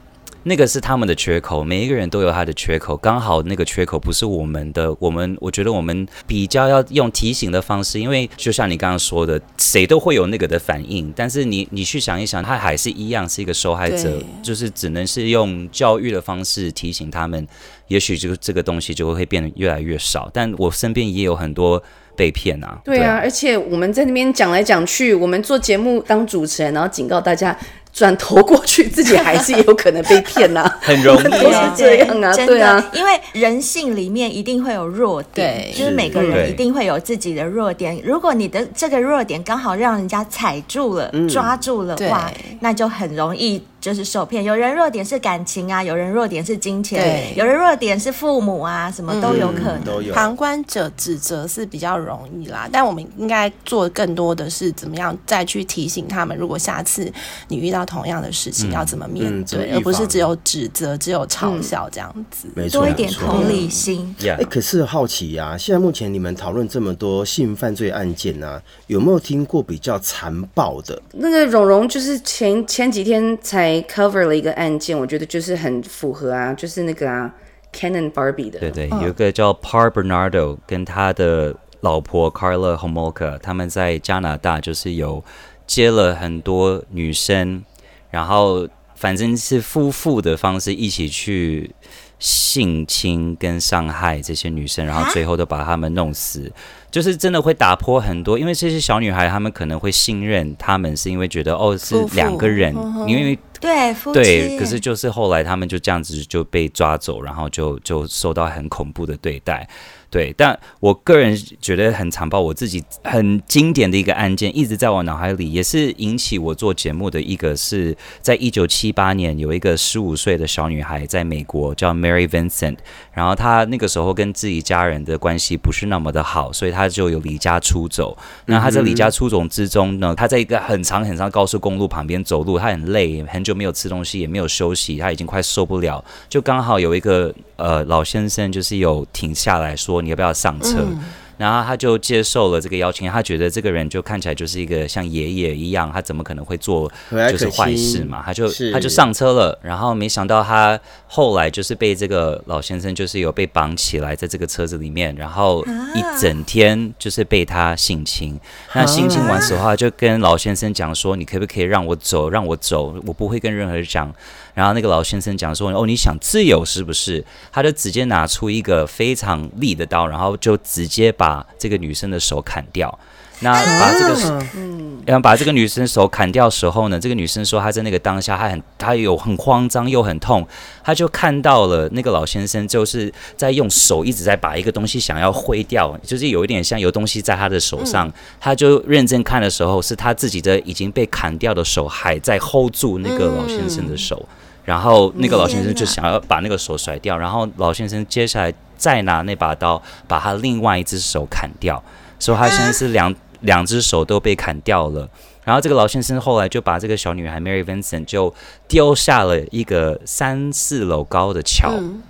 [0.48, 4.94] 那个是他们的缺口，每一个人都有他的缺口，刚好那个缺口不是我们的。
[5.00, 11.12] 我们我觉得我们比较要用提醒的方式，因为就像你刚刚说的，谁都会有那个的反应。
[11.16, 17.44] 但是你你去想一想，他还是一样是一个受害者，就是只能是用教育的方式提醒他们，
[17.88, 20.30] 也许就这个东西就会变得越来越少。
[20.32, 21.82] 但我身边也有很多
[22.16, 27.58] 被骗啊，对啊，而且我们在那边讲来讲去，我们做节目当主持人，然后警告大家。
[27.96, 37.98] 转头过去，自己还是有可能被骗呐、 啊，很容易、啊，都是这样啊，真的对啊，因为人性里面一定会有弱点，就是每个人一定会有自己的弱点。
[38.04, 42.30] 如果你的这个弱点刚好让人家踩住了、嗯、抓住了的话，
[42.60, 43.62] 那就很容易。
[43.86, 49.84] 就是受骗，有人弱点是感情啊，有人弱点是金钱，对，有人弱点是父母啊，什么都有可能。
[49.84, 50.12] 都有。
[50.12, 57.08] 旁观者指责是比较容易啦，但我们应该做更多的是怎么样再去提醒他们，如果下次
[57.46, 62.48] 你遇到同样的事情，要怎么面对，而不是只有指责、只有嘲笑这样子。
[62.56, 64.12] 没错，多一点同理心。
[64.26, 71.00] 哎，可是好奇呀，现在目前你们讨论这么多性犯罪案件啊，有没有听过比较残暴的？
[71.12, 73.75] 那个蓉蓉就是前前几天才。
[73.82, 77.32] Cover 了一个案件，我觉得就是很符合啊，就是那个啊
[77.72, 78.58] and Barbie 的。
[78.58, 85.22] 对对，有一个叫 Par Bernardo 跟他的老婆 Carla Homolka，他们在加拿大就是有
[85.66, 87.64] 接了很多女生，
[88.10, 91.74] 然后反正是夫妇的方式一起去
[92.18, 96.50] 性侵跟伤害这些女生，然后最后都把她们弄死。
[96.90, 102.74] 就是真的会打破很多，因为这些小女孩她们可能会信任他们，是因为觉得哦是两个人，
[103.06, 109.68] 因为对对，可是就是后来他们就这样子就被抓走，然后就就受到很恐怖的对待。
[110.08, 112.40] 对，但我个人觉得很残暴。
[112.40, 122.76] 我自己很经典的一个案件，一直在我脑海里，也是引起我做节目的一个，是在一九七八年，有一个十五岁的小女孩在美国叫 Mary Vincent，
[123.12, 128.16] 然后她那个时候跟自己家人的关系不是那么的好，所以她就有离家出走。
[128.44, 139.95] 那她在离家出走之中呢，她在一个很长很长高速公路旁边走路，她很累，很久没有吃东西，也没有休息，她已经快受不了，就刚好有一个呃老先生就是有停下来说。
[140.00, 140.78] 你要不要上车？
[140.78, 140.98] 嗯、
[141.38, 143.10] 然后他就接受了这个邀请。
[143.10, 146.90] 他觉得这个人就看起来就是一个像爷爷一样，他怎么可能会做
[147.30, 148.22] 就是坏事嘛？
[148.24, 149.58] 他就他就上车了。
[149.62, 158.34] 然后没想到他后来就是被这个老先生就是有被绑起来在这个车子里面，然后一整天就是被他性侵。
[158.68, 162.30] 啊、那性侵完之后，就跟老先生讲说：“你可不可以让我走？
[162.30, 164.12] 让我走，我不会跟任何人讲。”
[164.56, 172.98] 然后那个老先生讲说：“哦，你想自由是不是？”他就直接拿出一个非常利的刀，然后就直接把这个女生的手砍掉。
[173.40, 180.48] 那把这个，嗯，然后把这个女生手砍掉的时候呢，这个女生说她在那个当下，她很，她有很慌张又很痛，
[180.82, 194.26] 她就看到了那个老先生就是在用手一直在把一个东西想要挥掉，就是有一点像有东西在她的手上，她就认真看的时候，是她自己的已经被砍掉的手还在 hold 住那个老先生的手。
[194.66, 201.80] 然后那个老先生就想要把那个手甩掉，然后老先生接下来再拿那把刀把他另外一只手砍掉，
[202.18, 205.08] 所以他现在是两两只手都被砍掉了。
[205.44, 208.34] 然后这个老先生后来就把这个小女孩 Mary Vincent 就
[208.66, 212.02] 丢下了一个三四楼高的桥，嗯、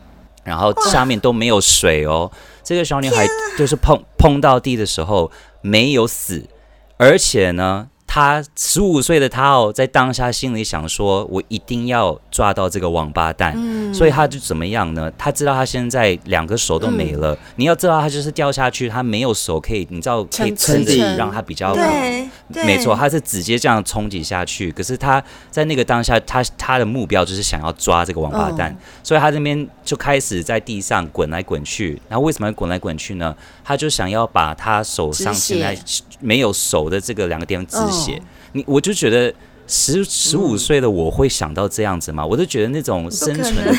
[0.42, 2.32] 然后下面都没有水哦。
[2.64, 3.26] 这个小女孩
[3.58, 6.48] 就是碰碰到地的时候没有死，
[6.96, 7.88] 而且呢。
[8.16, 13.52] 他十五岁的他哦，在当下心里想说：“我一定要抓到这个王八蛋。
[13.54, 15.12] 嗯”所以他就怎么样呢？
[15.18, 17.34] 他知道他现在两个手都没了。
[17.34, 22.26] 嗯、你要知道，他就是掉下去，他没有手可以，你知道可以撑着，让他比较对，
[22.64, 24.72] 没错，他是直接这样冲击下去。
[24.72, 32.00] 可是他在那个当下，他他的目标就是想要抓这个王八蛋，哦、所以他这边就开始在地上滚来滚去。
[32.08, 33.36] 然后为什么要滚来滚去呢？
[33.62, 35.76] 他就想要把他手上现在
[36.18, 38.05] 没有手的这个两个地方止血。
[38.14, 38.20] 哦。
[38.52, 39.32] 你我就觉得
[39.66, 43.74] 十十五岁的我会想到这样子嘛，我就觉得那种生存的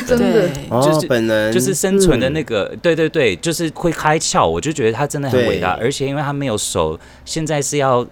[0.82, 4.46] 就是本能，就是生存的那个，对对对，就是会开窍。
[4.46, 8.06] 我就觉得他真的很伟大，而且因为他没有手，现在是要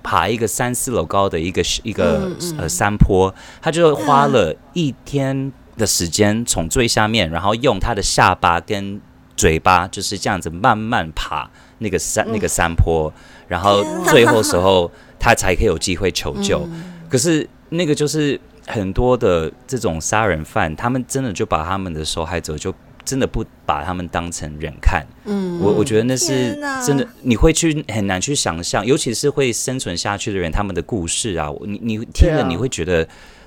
[0.00, 9.00] 爬一个三四楼高的一个一个呃山坡，他就花了一天的时间从最下面，然后用他的下巴跟
[9.36, 13.12] 嘴巴就是这样子慢慢爬那个山那个山坡，
[13.48, 14.88] 然后 最后时候。
[15.18, 22.72] 他才可以有机会求救，嗯、可是那个就是很多的这种杀人犯，他们真的就把他们的受害者就
[23.04, 25.04] 真的不把他们当成人看。
[25.24, 26.54] 嗯，我我觉得那是
[26.86, 33.06] 真的，你会去很难去想象，尤其是会生存下去的人，他们的故事啊，你你听了你会觉得，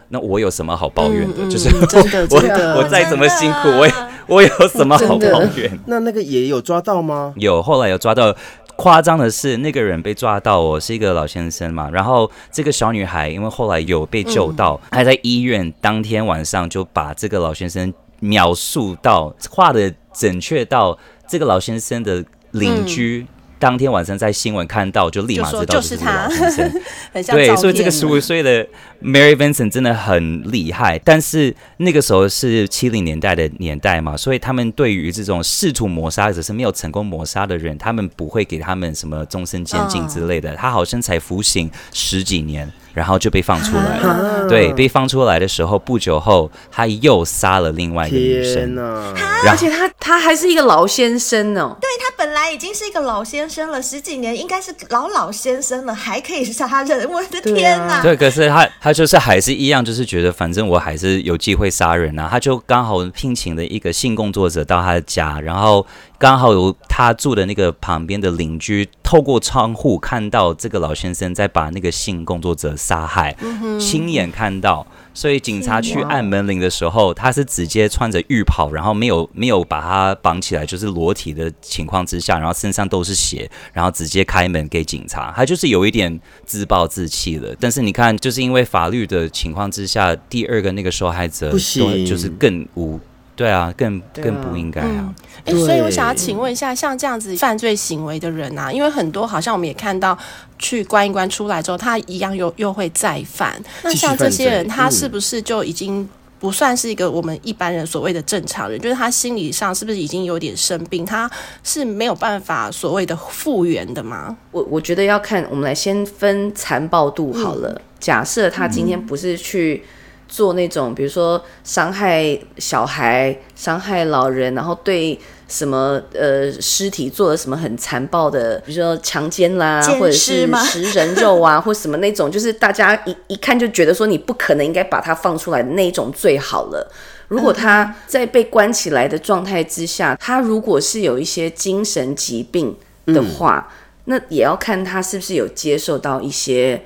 [0.10, 1.36] 那我有什么好抱怨的？
[1.40, 3.94] 嗯、就是真的真的我我再怎么辛苦，我也
[4.28, 5.80] 我有什么好抱怨？
[5.86, 7.34] 那那个也有抓到吗？
[7.38, 8.36] 有，后来有抓到。
[8.76, 11.90] 夸张的是，那个人被抓到哦，是一个老先生嘛。
[11.92, 23.26] 然后这个小女孩，因为后来有被救到，还在医院当天晚上就把这个老先生描述到画的准确到这个老先生的邻居。
[23.60, 26.28] 当天晚上在新闻看到，就立马知道就是他。
[27.14, 28.68] 对，所以这个十五岁的
[29.04, 31.00] Mary Vincent 真的很厉害。
[31.00, 40.56] 但是那个时候是七零年代的年代嘛，所以他们对于这种试图谋杀只是没有成功谋杀的人，他们不会给他们什么终身监禁之类的。
[40.56, 42.72] 他好像才服刑十几年。
[42.94, 49.14] 然后就被放出来了，啊、对，被放出来的时候不久后，他又杀了另外一个女生，啊、
[49.48, 58.02] 而且他他还是一个老先生哦，对，他本来已经是一个老先生了，十几年应该是老老先生了，还可以杀人，我的天哪！
[58.02, 65.86] 对，可是他他就是还是一样，就是觉得反正我还是有机会杀人啊，他就刚好聘请了一个性工作者到他的家，然后。
[66.22, 87.56] 刚好有他住的那个旁边的邻居透过窗户看到这个老先生在把那个性工作者杀害，嗯、亲眼看到，所以警察去按门铃的时候，他是直接穿着浴袍，然后没有没有把他绑起来，就是裸体的情况之下，然后身上都是血，然后直接开门给警察，他就是有一点自暴自弃了。
[87.60, 93.00] 但是你看，就是因为法律的情况之下，第二个那个受害者就是更无。
[93.42, 95.12] 对啊，更更不应该啊！
[95.46, 100.16] 哎、嗯，所以我想要请问一下，像这样子犯罪行为的人啊，因为很多好像我们也看到，
[100.60, 103.60] 去关一关出来之后，他一样又又会再犯。
[103.82, 108.80] 那像这些人，他是不是就已经不算是一个我们一般人所谓的正常人？
[108.80, 111.04] 就是他心理上是不是已经有点生病？
[111.04, 111.28] 他
[111.64, 114.38] 是没有办法所谓的复原的吗？
[114.52, 117.70] 我我觉得要看，我们来先分残暴度好了。
[117.70, 119.84] 嗯、假设他今天不是去。
[120.32, 136.89] 做那种，比如说伤害小孩、伤害老人，然后对什么呃尸体做了什么很残暴的，比如说强奸啦，或者是食人肉啊， 或什么那种，就是大家一一看就觉得说你不可能应该把他放出来的那种最好了。
[137.28, 142.74] 如果他在被关起来的状态之下，他如果是有一些精神疾病
[143.08, 146.82] 的话，嗯、那也要看他是不是有接受到一些。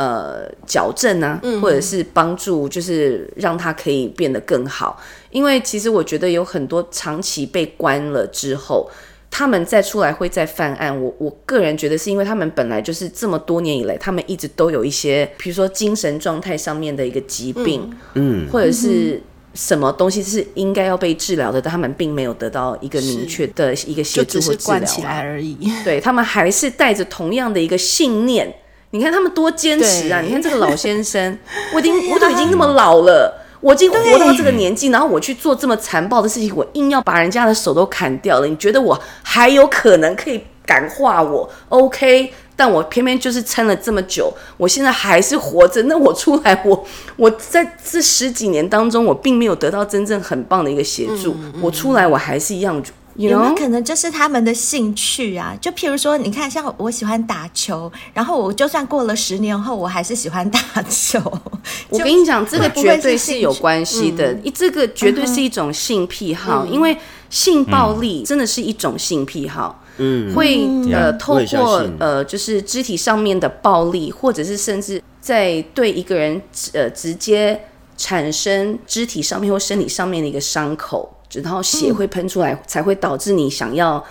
[0.00, 4.98] 呃，矫正啊，或者是帮助，就是让他可以变得更好。
[5.30, 8.88] 因为其实我觉得有很多长期被关了之后，
[9.30, 10.98] 他们再出来会再犯案。
[10.98, 19.20] 我我个人觉得是因为他们本来就是这么多年以来，他们一直都有一些，比如说精神状态上面的一个疾病，嗯，或者是
[19.52, 25.58] 什么东西是应该要被治疗的，但他们并没有得到一个明确的一个协助或治疗，关起来而已。
[25.84, 28.50] 对，他们还是带着同样的一个信念。
[28.92, 30.20] 你看他们多坚持啊！
[30.20, 31.38] 你看这个老先生，
[31.72, 38.46] 我已经我都已经那么老了，我已经活到这个年纪，然后我去做这么残暴的事情，我硬要把人家的手都砍掉了。
[38.46, 45.80] 你觉得我还有可能可以感化我？OK，但我偏偏就是撑了这么久，我现在还是活着。
[45.84, 51.32] 那我出来，我我在这十几年当中，我并没有得到真正很棒的一个协助。
[51.34, 52.82] 嗯嗯、我出来，我还是一样。
[53.28, 55.56] 有没有可能就是他们的兴趣啊？
[55.60, 61.18] 就譬如说，你看，像我喜欢打球，然后我就算过了十年后，我还是喜欢打球。
[61.90, 66.96] 我跟你讲，这个绝对是有关系的，嗯、这个绝对是一种性癖好，嗯、因为
[67.28, 69.84] 性暴力真的是一种性癖好。
[69.98, 76.40] 嗯，会呃透过呃就是肢体上面的暴力，或者是甚至在对一个人
[76.72, 77.60] 呃直接
[77.98, 81.16] 产生肢体上面或身体上面的一个伤口。
[81.32, 84.02] 然后血会喷出来，嗯、才会导致你想要，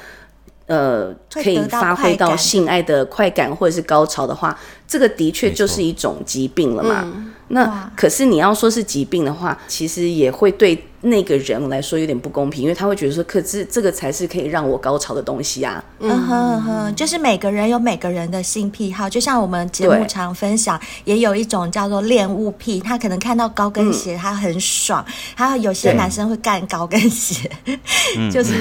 [0.68, 4.58] 呃，可以发挥到性爱的快感或者是高潮的话，
[4.90, 7.04] 这个的确就是一种疾病了嘛。
[7.06, 15.82] 嗯、那可是你要说是疾病的话，其实也会对那个人来说有点不公平，因为他会觉得说，可是这个才是可以让我高潮的东西啊。
[16.00, 16.10] 嗯。
[16.28, 27.48] 哼哼，就是每个人有每个人的性癖好，就像我们节目常分享，也有一种叫做恋物癖，他可能看到高跟鞋他很爽，嗯、还有有些男生会干高跟鞋，
[28.34, 28.54] 就是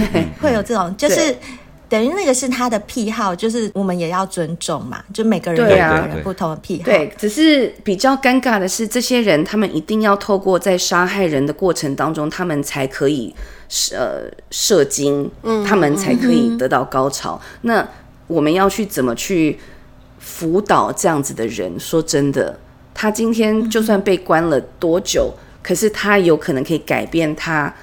[0.42, 1.34] 会有这种，就是。
[1.88, 6.84] 等于那个是他的癖好，就是我们也要尊重嘛，就每个人有每个人不同的癖好。
[6.84, 13.34] 对，对，只是比较尴尬的是，这些人他们一定要透过在杀害人的过程当中，他们才可以
[13.92, 17.40] 呃射精，嗯，他们才可以得到高潮。
[17.42, 17.88] 嗯、那
[18.26, 19.58] 我们要去怎么去
[20.18, 21.80] 辅导这样子的人？
[21.80, 22.58] 说真的，
[22.92, 27.74] 他今天就算被关了多久，嗯、可是他有可能可以改变他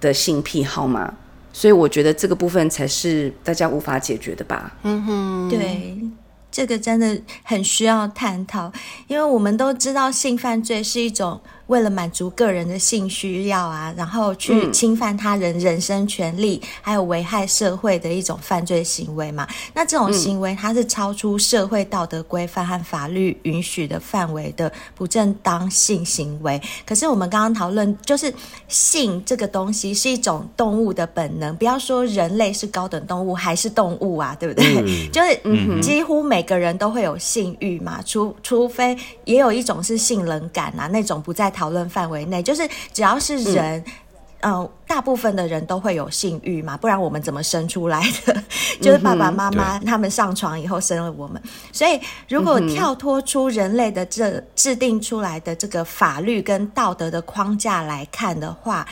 [0.00, 1.14] 的性癖好吗？
[1.52, 4.74] 所以我觉得这个部分才是大家无法解决的吧。
[4.82, 5.98] 嗯哼，对，
[6.50, 8.72] 这个真的很需要探讨，
[9.06, 11.40] 因为我们都知道性犯罪是一种。
[11.66, 19.46] 为了满足个人的性需要啊，然后去侵犯他人人身权利，嗯、还有危害社会的一种犯罪行为嘛？
[19.74, 26.60] 那这种行为它是超出社会道德规范和法律允许的范围的不正当性行为。
[26.84, 28.32] 可是我们刚刚讨论，就是
[28.68, 34.82] 性这个东西是一种动物的本能，不要说人类是高等动物还是动物啊，对不对？
[34.84, 43.84] 嗯、 就是嗯，几乎每个人都会有性欲嘛，除除非也有一种是性冷感啊，那种不在讨论范围内，就是只要是人，
[44.40, 48.42] 嗯、呃，大部分的人都会有性欲嘛，不然我们怎么生出来的？
[48.82, 51.40] 就是爸爸妈妈他们上床以后生了我们，
[51.70, 58.84] 所以如果跳脱出人类的这制定出来的这个法律跟道德的框架来看的话，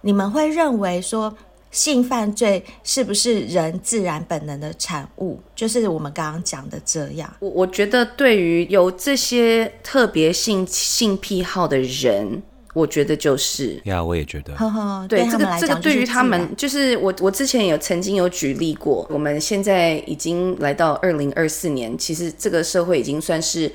[0.00, 1.34] 你们会认为说
[1.74, 5.40] 性犯罪是不是人自然本能的产物？
[5.56, 7.30] 就是我们刚刚讲的这样。
[7.40, 12.40] 我我觉得对于有这些特别性性癖好的人，
[12.74, 14.54] 我觉得就是呀，yeah, 我也觉得。
[14.54, 23.68] 呵呵，对，对这个这个对于他们，就是我我之前有曾经有举例过，我们现在已经来到二零二四年，其实这个社会已经算是，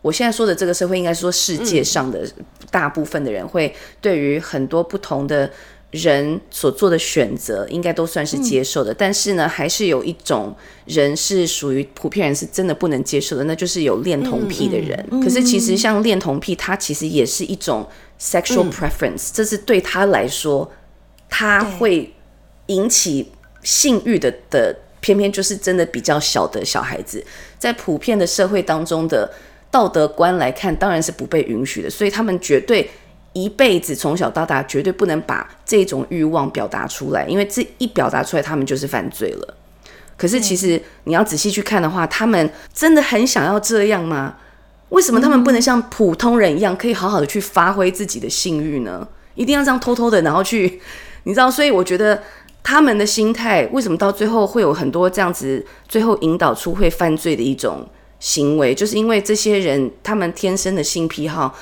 [0.00, 2.26] 我现在说的这个社会，应该说世界上的
[2.70, 5.50] 大部分的人会对于很多不同的。
[5.92, 14.98] 人所做的选择应该都算是接受的，嗯、但是呢，还是有一种人是属于普遍人是真的不能接受的，那就是有恋童癖的人。
[15.10, 17.86] 嗯嗯、可是其实像恋童癖，它其实也是一种
[18.18, 20.72] sexual preference，、嗯、这是对他来说，
[21.28, 22.14] 他会
[22.68, 23.30] 引起
[23.62, 27.22] 性欲的的，偏偏就是真的比较小的小孩子，
[27.58, 29.30] 在普遍的社会当中的
[29.70, 32.88] 道德观来看，当然是不被允许的，所以他们绝对。
[33.32, 39.54] 一辈子从小到大绝对不能把这种欲望表达出来，因为这一表达出来，他们就是犯罪了。
[40.16, 44.36] 可是其实你要仔细去看的话，他们真的很想要这样吗？
[44.90, 49.08] 为什么他们不能像普通人一样，可以好好的去发挥自己的性欲呢？
[49.34, 50.80] 一定要这样偷偷的，然后去，
[51.24, 51.50] 你知道？
[51.50, 52.22] 所以我觉得
[52.62, 57.88] 他们的心态为什么到最后会有很多这样子，最后引导出会犯罪的一种
[58.20, 61.56] 行为，就是因为这些人他们天生的性癖好。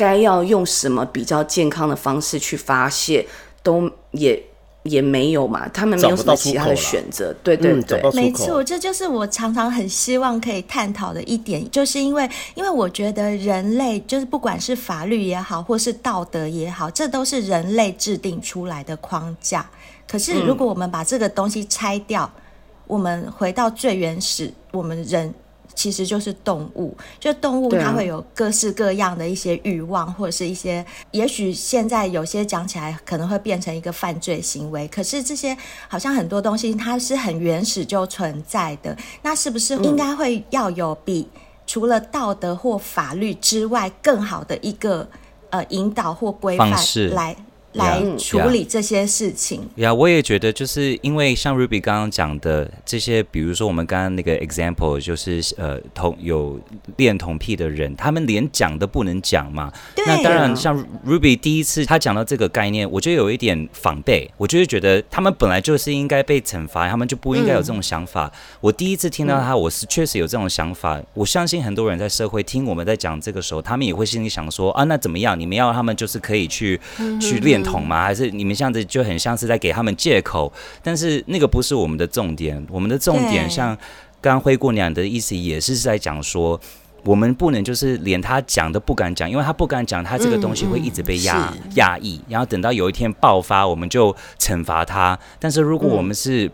[0.00, 3.26] 该要用什么比较健康的方式去发泄，
[3.62, 4.42] 都也
[4.84, 19.68] 也没有嘛，他们没有什么其他的选择，对对对，嗯、没错，这就是我常常很希望可以探讨的一点，就是因为因为我觉得人类就是不管是法律也好，或是道德也好，这都是人类制定出来的框架。
[20.08, 22.40] 可是如果我们把这个东西拆掉，嗯、
[22.86, 25.34] 我们回到最原始，我们人。
[25.80, 34.86] 其实就是动物，就动物它会有各式各样的一些欲望，啊、或者是一些，也许现在有些讲起来可能会变成一个犯罪行为。
[34.88, 35.56] 可是这些
[35.88, 41.26] 好像很多东西它是很原始就存在的，那是不是应该会要有比
[41.66, 45.08] 除了道德或法律之外更好的一个
[45.48, 46.70] 呃引导或规范
[47.14, 47.34] 来？
[47.74, 49.68] 来处理这些事情。
[49.76, 56.58] 呀，我也觉得，就是因为像 Ruby 刚刚讲的这些，比如说我们刚刚那个 example，就是呃同有
[56.96, 59.72] 恋童癖的人，他们连讲都不能讲嘛。
[59.94, 60.04] 对。
[60.04, 68.26] 那当然，像 Ruby 第一次他讲到这个概念，我就有一点防备，我就是觉得他们本来就是应该被惩罚，他们就不应该有这种想法。
[68.26, 70.98] 嗯、我第一次听到他，我是确实有这种想法。
[70.98, 75.38] 嗯、我相信很多人在社会听我们在讲这个时候，他们也会心里想说啊，那怎么样？
[75.38, 77.59] 你们要他们就是可以去、嗯、去练。
[77.62, 78.04] 统吗？
[78.04, 80.52] 还是你们这样子就很像是在给他们借口？
[80.82, 82.64] 但是那个不是我们的重点。
[82.70, 83.76] 我们的重点，像
[84.20, 86.60] 刚刚灰姑娘的意思，也是在讲说，
[87.04, 95.18] 我们不能就是连他讲都不敢讲，因为他不敢讲，他这个东西会一直被压压抑，然后等到有一天爆发，我们就惩罚他。
[95.38, 96.50] 但是如果我们是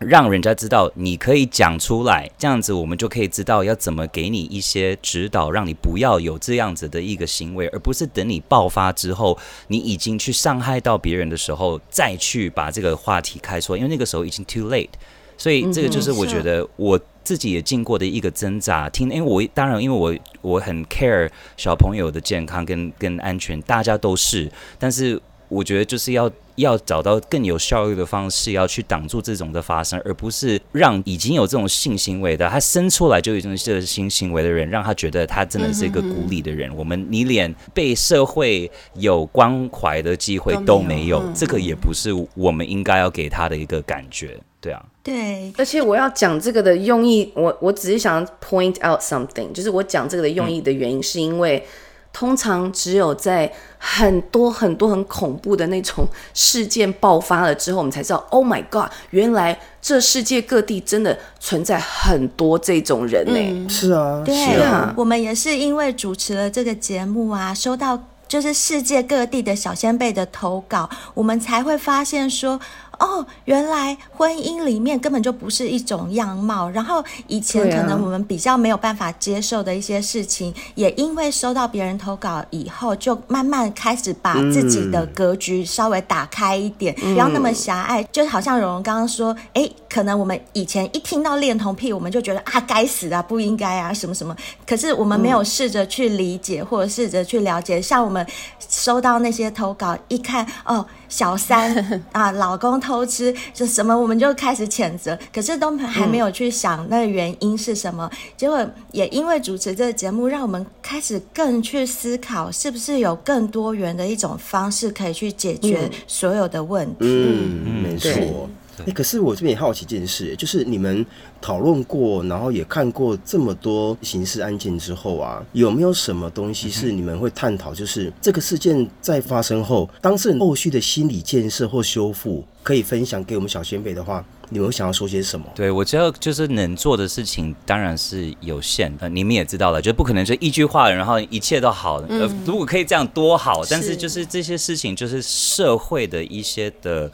[0.00, 9.38] 让人家知道你可以讲出来，这样子我们就可以知道要怎么给你一些指导，让你不要有这样子的一个行为，而不是等你爆发之后，
[9.68, 14.88] 你已经去伤害到别人的时候，再去把这个话题开出来，因为那个时候已经 too late。
[15.36, 18.90] 所以这个就是我觉得我自己也经过的一个挣扎。
[18.90, 25.18] 听，因为我当然因为我我很 care 小朋友的健康跟跟安全，大家都是，但是
[25.50, 26.30] 我觉得就是要。
[26.56, 36.68] 要找到更有效率的方式，要去挡住这种的发生，而不是让已经有这种性行为的他生出来就有这种这性行为的人，让他觉得他真的是一个孤立的人。
[36.68, 44.38] 嗯、我们你连被社会有关怀的机会都没有，没有这个也不是我们应该要给他的一个感觉。
[44.60, 45.50] 对啊，对。
[45.56, 51.64] 而且我要讲这个的用意，我我只是想 point out something，就是我讲这个的用意的原因，是因为。
[52.12, 63.68] 通常只有在很多很多很恐怖的那种事件爆发了之后，我们才知道，Oh my God，原来这世界各地真的存在很多这种人呢、欸。
[63.68, 67.98] 是啊，对啊，我们也是因为主持了这个节目啊，收到
[68.28, 72.60] 就是世界各地的小先辈的投稿，我们才会发现说。
[73.00, 76.68] 哦，原来婚姻里面根本就不是一种样貌。
[76.68, 88.02] 然后以前可能我们比较没有办法接受的一些事情，啊、也因为收到别人投稿以后，就慢慢开始把自己的格局稍微打开一点，不、嗯、要那么狭隘。
[88.04, 94.36] 就好像蓉蓉刚刚说，哎，可能我们以前一听到恋童癖，我们就觉得啊，该死啊，不应该啊，什么什么。
[94.66, 97.80] 可是我们没有试着去理解，或者试着去了解。
[97.80, 98.26] 像我们
[98.68, 100.84] 收到那些投稿，一看哦。
[101.10, 101.76] 小三
[102.12, 108.08] 啊，老公偷吃，就什么我们就开始谴责，可是都还没有去想那原因是什么。
[108.10, 116.94] 嗯、结果也因为主持这个节目，让我们开始更去思考，是不是有更多元的一种方式可以去解决所有的问题。
[117.00, 118.48] 嗯，嗯没错。
[118.82, 121.04] 哎、欸，可是我这边也好奇一件事，就是你们
[121.40, 127.74] 讨论过，然后也看过这么多刑事案件之后啊，有没有什么东西是你们会探讨？
[127.74, 135.46] 就是这个事件在发生后，当事人后续的心理建设或修复，可以分享给我们小仙贝的话，你们会想要说些什么？
[135.54, 142.02] 对，我知道，就是能做的事情当然是有限的，你们也知道了，就不可能就一句话，然后一切都好。
[142.08, 147.10] 嗯、呃，如果可以这样多好，但是就是这些事情，就是社会的一些的。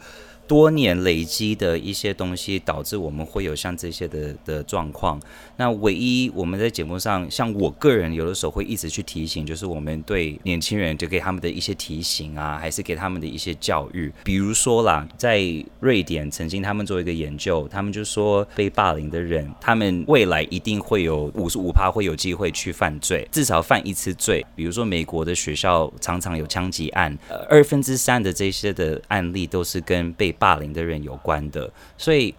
[0.47, 5.19] 多年累积的一些东西，导致我们会有像这些的的状况。
[5.57, 14.11] 那唯一我们在节目上，像我个人有的时候会一直去提醒，就是我们对年轻人就给他们的一些提醒啊，还是给他们的一些教育。
[14.23, 15.41] 比如说啦，在
[15.79, 24.45] 瑞典曾经他们做一个研究，他们就说被霸凌的人，他们未来一定会有五十五趴会有机会去犯罪，至少犯一次罪。
[24.55, 32.33] 比如说美国的学校常常有枪击案，呃，二分之三的这些的案例都是跟被霸凌的人有关的，所以。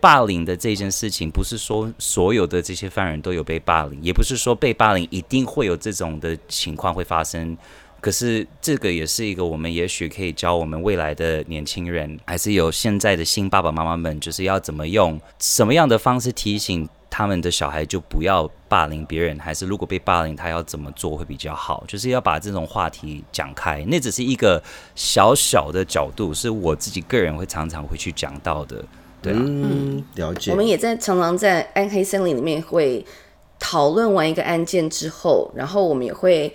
[0.00, 7.56] 霸凌的这件事情，不是说所有的这些犯人都有被霸凌，也不是说被霸凌一定会有这种的情况会发生。
[8.02, 21.84] 可是这个也是一个我们也许可以教我们未来的年轻人，还是有现在的新爸爸妈妈们，就是要怎么用什么样的方式提醒他们的小孩，就不要霸凌别人，还是如果被霸凌，他要怎么做会比较好？
[21.86, 23.84] 就是要把这种话题讲开。
[23.84, 24.60] 那只是一个
[24.96, 28.84] 小小的角度，是我自己个人会常常会去讲到的。
[29.20, 30.50] 对啊，嗯，了解。
[30.50, 33.06] 我们也在常常在暗黑森林里面会
[33.60, 36.52] 讨论完一个案件之后，然后我们也会，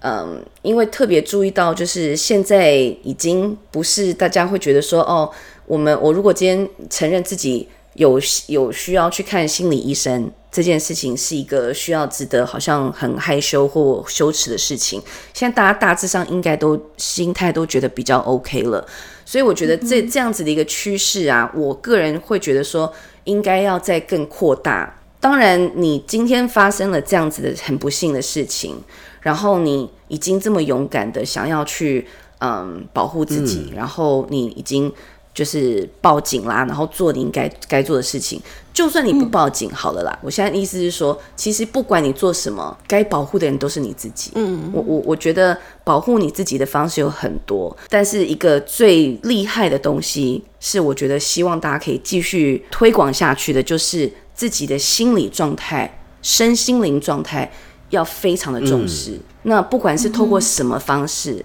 [0.00, 2.72] 嗯，因为特别注意到，就是现在
[3.02, 5.28] 已经不是大家会觉得说，哦，
[5.66, 15.02] 我们我如果今天承认自己有有需要去看心理医生这件事情，是一个需要值得好像很害羞或羞耻的事情。
[15.32, 18.86] 现在大家大致上应该都心态都觉得比较 OK 了。
[19.24, 22.92] 所以我觉得这这样子的一个趋势啊，我个人会觉得说
[23.24, 25.00] 应该要再更扩大。
[25.18, 28.76] 当然，你今天发生了这样子的很不幸的事情，
[29.26, 32.06] 然后你已经这么勇敢的想要去
[32.38, 34.92] 嗯保护自己，然后你已经。
[35.36, 38.40] 就是报警啦，然后做你应该该做的事情。
[38.72, 40.10] 就算你不报警，好了啦。
[40.14, 44.30] 嗯、我现在的意思是说，其实不管你做什么，该保护的人都是你自己。
[44.34, 45.54] 嗯，我我我觉得
[45.84, 57.52] 保护你自己的方式有很多，但是一个最厉害的东西，是我觉得希望大家可以继续推广下去的，就是自己的心理状态、身心灵状态
[57.90, 59.12] 要非常的重视。
[59.12, 61.44] 嗯、那不管是透过什么方式。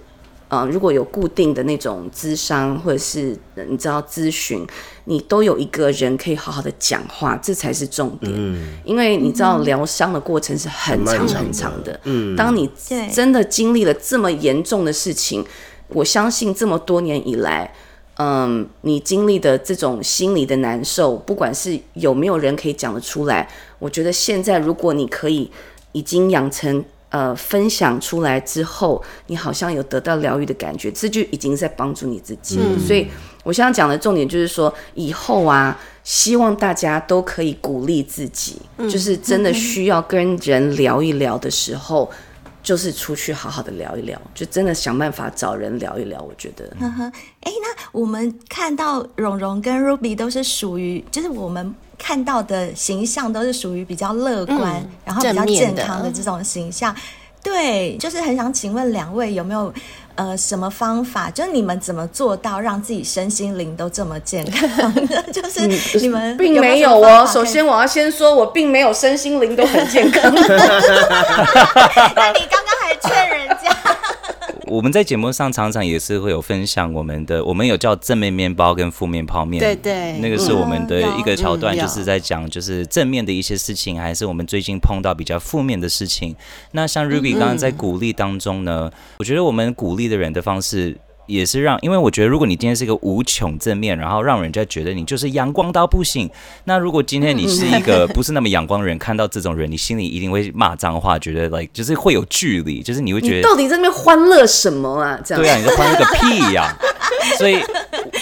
[0.54, 3.34] 嗯，如果有固定的那种咨商，或者是
[3.70, 4.68] 你知道咨询，
[5.06, 8.30] 你都有一个人可以好好的讲话，这才是重点。
[8.36, 11.98] 嗯，因为你知道疗伤的过程是很长很长的。
[12.04, 12.70] 嗯，当你
[13.14, 15.42] 真的经历了这么严重的事情，
[15.88, 17.74] 我相信这么多年以来，
[18.18, 23.48] 嗯，你经历的这种心理的难受，不管是有没有人可以讲得出来，
[23.80, 25.50] 我觉得现在如果你可以
[25.92, 26.84] 已经养成。
[27.12, 32.58] 呃，分享出来之后，你好像有得到疗愈的感觉，这就已经在帮助你自己。
[32.62, 33.06] 嗯、所以，
[33.44, 46.22] 我想讲的重点就是说，以后啊，希望大家都可以鼓励自己，嗯、就是真的需要跟人聊一聊的时候，嗯、就是出去好好的聊一聊，就真的想办法找人聊一聊。
[46.22, 47.04] 我觉得，呵呵，
[47.42, 51.76] 哎，那我们看到蓉蓉跟 Ruby 都是属于，就是我们。
[52.02, 56.95] 看到的形象都是属于比较乐观，嗯、然后比较健康的这种形象。
[57.43, 59.74] 对，就是很想请问两位有没有
[60.16, 61.30] 呃什么方法？
[61.30, 65.22] 就是你们怎么做到让自己身心灵都这么健康的？
[65.32, 65.68] 就是
[65.99, 67.26] 你们并没有哦。
[67.32, 70.22] 首先我要先说，我并没有身心灵都很健康。
[70.34, 73.76] 那你刚刚还劝人家？
[74.72, 86.34] 我们在节目上常常也是会有分享我们的，我们有叫正面面包跟负面泡面，对对，那个是我们的一个桥段，就是在讲就是正面的一些事情，还是我们最近碰到比较负面的事情。
[86.72, 90.98] 那像 Ruby 刚刚在鼓励当中呢，我觉得我们鼓励的人的方式。
[91.28, 96.30] 也是让，因为我觉得，如果你今天是一个无穷正面，然后让人家觉得你就是阳光到不行，
[96.66, 105.20] 那如果今天你是一个不是那么阳光的人，看到这种人，你心里一定会骂脏话，觉得 like 就是会有距离，就是你会觉得到底在那边欢乐什么啊？
[105.24, 106.76] 这样对啊，你在欢乐个屁呀、啊！
[107.38, 107.60] 所以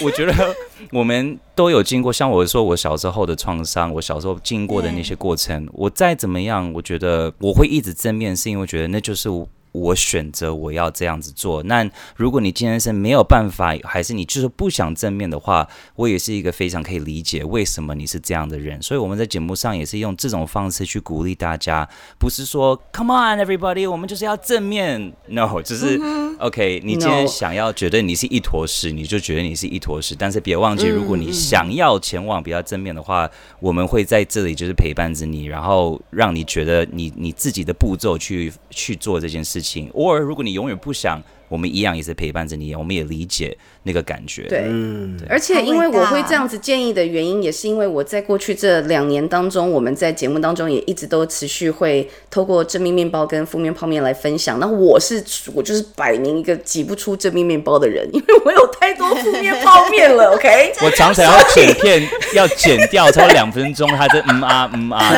[0.02, 0.54] 我觉得
[0.92, 9.28] 我们都有经过，像我说我小时候的创伤，我小时候经过的那些过程，我再怎么样，我觉得我会一直正面，是因为我觉得那就是
[9.70, 9.96] 我。
[10.00, 11.62] 选择我要这样子做。
[11.64, 18.80] 那如果你今天是没有办法，还是你就是不想正面的话，我也是一个非常可以理解为什么你是这样的人。
[18.80, 25.12] 所以我们在节目上也是用这种方式去鼓励大家，不是说 Come on everybody，我们就是要正面。
[25.28, 26.00] No，就是
[26.40, 26.80] OK。
[26.82, 30.16] 你今天想要觉得你是一坨屎，你就觉得你是一坨屎。
[30.18, 39.59] 但是别忘记，如果你想要前往比较正面的话，我们会在这里就是陪伴着你，然后让你觉得你你自己的步骤去去做这件事。
[39.92, 44.42] 或者如果你永远不想，我们一样也是陪伴着你，我们也理解那个感觉。
[44.44, 54.60] 对，嗯而且因为我会这样子建议的原因，也是因为我在过去这两年当中，我们在节目当中也一直都持续会透过正面面包跟负面泡面来分享。
[54.60, 55.20] 那我是
[55.52, 60.32] 我就是摆明一个挤不出正面面包的人，因为我有太多负面泡面了。
[60.36, 65.00] OK，我常常要剪片，要剪掉超过两分钟，还在嗯 啊嗯啊。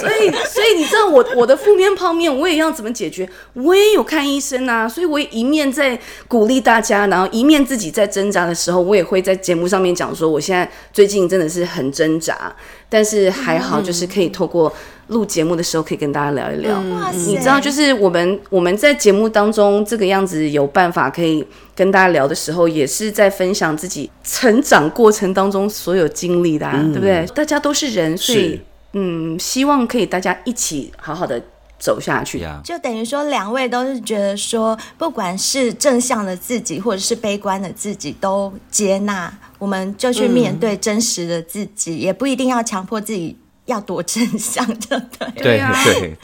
[0.00, 3.28] 所以，所以你知道我我的负面泡面，我也要怎么解决？
[3.52, 12.54] 我也有看医生啊，所以我也一面在鼓励大家，然后一面自己在挣扎的时候，我也会在节目上面讲说，我现在最近真的是很挣扎，
[12.88, 14.72] 但是还好，就是可以透过
[15.08, 16.80] 录节目的时候，可以跟大家聊一聊。
[16.92, 17.18] 哇塞！
[17.18, 27.26] 你知道，就是我们我们在节目当中这个样子有办法可以跟大家聊的时候，也是在分享自己成长过程当中所有经历的，啊，嗯、对不对？
[27.34, 28.60] 大家都是人，所以
[28.92, 31.42] 嗯，希望可以大家一起好好的。
[31.76, 43.36] 走下去呀，就等于说两位都是觉得说，不管是正向的自己，或者是悲观的自己，都接纳，我们就去面对真实的自己，嗯、也不一定要强迫自己
[43.66, 45.42] 要多正向，就对。
[45.42, 45.72] 对啊，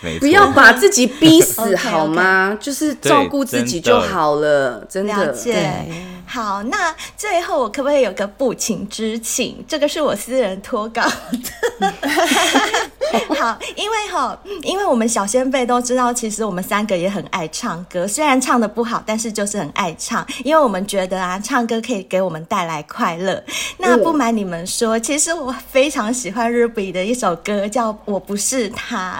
[0.03, 5.15] 对，不要把自己逼死 好吗？okay, okay 就是照顾自己就好了，真的。
[5.15, 5.85] 了解。
[6.27, 9.65] 好，那最后我可不可以有个不情之请？
[9.67, 11.91] 这个是我私人脱稿的。
[13.37, 23.43] 好，因为哈，因为我们小先辈都知道，其实我们三个也很爱唱歌，虽然唱的不好，但是就是很爱唱，因为我们觉得啊，唱歌可以给我们带来快乐。
[23.79, 29.19] 那不瞒你们说，其实我非常喜欢 Ruby 的一首歌，叫《我不是他》，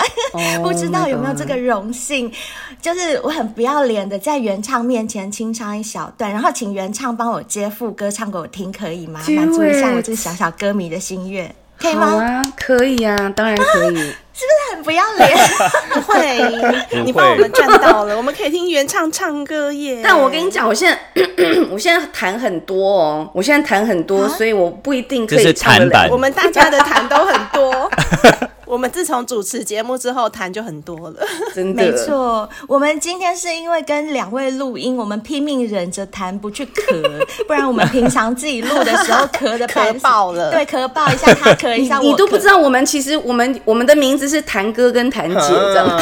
[0.63, 2.33] 不知道有没有这个荣幸？
[2.81, 9.21] 就是我很不要脸的在原唱面前清唱一小段，然后请原唱帮我接副歌唱给我听，可以吗？
[9.29, 11.55] 满足一下我这个小小歌迷的心愿。
[11.81, 12.07] 可以吗？
[12.11, 13.97] 好啊，可以啊，当然可以。
[14.41, 15.37] 是不是很不要脸，
[15.93, 20.01] 不会，你帮我们赚到了，我们可以听原唱唱歌耶。
[20.03, 21.23] 但我跟你讲，我现在
[21.71, 26.09] 我现在弹很多哦，我现在弹很多，所以我不一定可以唱得了。
[26.11, 27.91] 我们大家的弹都很多。
[29.01, 31.27] 自从主持节目之后，谈就很多了，
[31.57, 31.83] 真的。
[31.83, 40.51] 没错，我们今天是因为跟两位录音，我们拼命忍着痰不去咳，不然我们平常自己录的时候咳的 咳爆了。
[40.51, 46.01] 对，咳爆一下他咳一下我咳，你都不知道我们其实我们我们的名字是谭哥跟谭姐这样，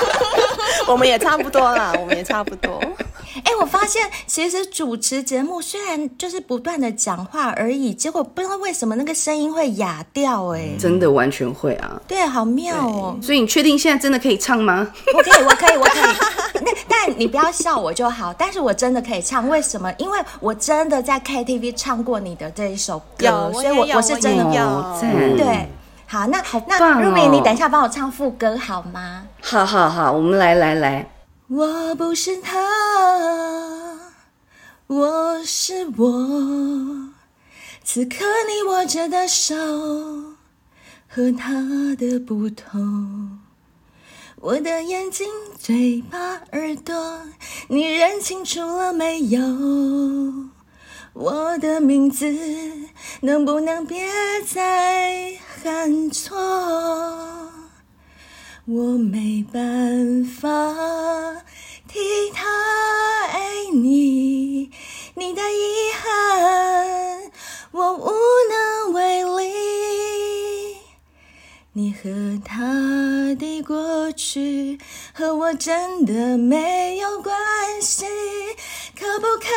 [0.88, 2.80] 我们也差不多啦，我们也差不多。
[3.44, 10.60] 哎、欸，我发现其实主持节目虽然就是不断的讲话而已，结果不知道为什么那个声音会哑掉、欸。
[10.60, 12.00] 哎，真的完全会啊！
[12.06, 13.18] 对，好妙哦。
[13.22, 14.86] 所以你确定现在真的可以唱吗？
[15.16, 16.16] 我可以，我可以，我可以。
[16.62, 18.34] 那但你不要笑我就好。
[18.34, 19.92] 但是我真的可以唱，为什么？
[19.98, 25.36] 因为我真的在 KTV 唱过你的这一首歌，所以我我是真的有。
[25.36, 25.68] 对，
[26.06, 29.22] 好，那好、哦、那 Ruby，你等一下帮我唱副歌好吗？
[29.40, 31.10] 好好好，我们来来来。
[31.52, 32.64] 我不是他，
[34.86, 37.10] 我是我。
[37.82, 39.56] 此刻你握着的手
[41.08, 41.50] 和他
[41.98, 43.40] 的不同。
[44.36, 45.26] 我的眼睛、
[45.58, 47.22] 嘴巴、耳朵，
[47.66, 49.40] 你认清楚了没有？
[51.14, 52.32] 我的名字
[53.22, 54.08] 能不能别
[54.46, 57.59] 再喊错？
[58.72, 60.48] 我没办法
[61.88, 62.46] 替他
[63.26, 64.70] 爱你，
[65.14, 67.32] 你的遗憾
[67.72, 68.12] 我无
[68.48, 70.76] 能为力。
[71.72, 74.78] 你和他的过去
[75.12, 77.36] 和我真的没有关
[77.82, 78.06] 系，
[78.96, 79.48] 可不可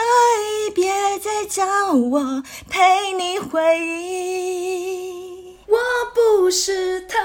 [0.41, 5.22] 以别再叫我陪你回忆？
[5.73, 5.79] 我
[6.13, 7.17] 不是他，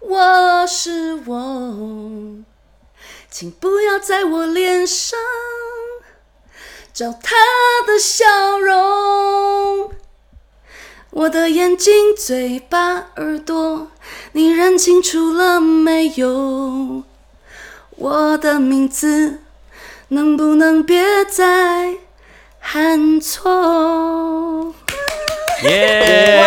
[0.00, 2.38] 我是我，
[3.30, 5.16] 请不要在我脸上
[6.92, 7.36] 找他
[7.86, 9.92] 的笑容。
[11.10, 13.92] 我的眼睛、嘴巴、耳朵，
[14.32, 17.04] 你认清楚了没有？
[17.90, 19.42] 我的名字
[20.08, 21.98] 能不能别再
[22.58, 24.74] 喊错？
[25.62, 26.44] 耶！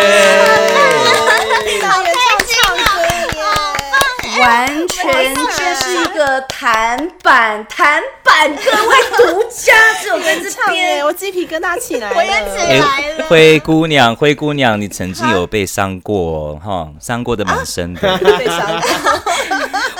[4.40, 13.26] 完全就是一个弹板，弹板，各位独家只有在这边，我鸡皮疙瘩起来了， 我也起来了。
[13.28, 16.88] 灰姑娘，灰姑娘，你曾经有被伤过哈？
[16.98, 18.18] 伤过的蛮深的。
[18.18, 18.90] 被伤过。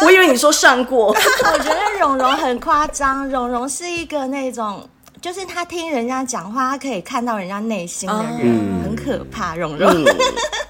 [0.07, 1.09] 我以为你说上过。
[1.09, 4.89] 我觉得蓉蓉很夸张，蓉蓉是一个那种。
[5.23, 9.55] 就是他听人家讲话，他可以看到人家内心的人，嗯、很可怕。
[9.55, 10.17] 蓉蓉，嗯、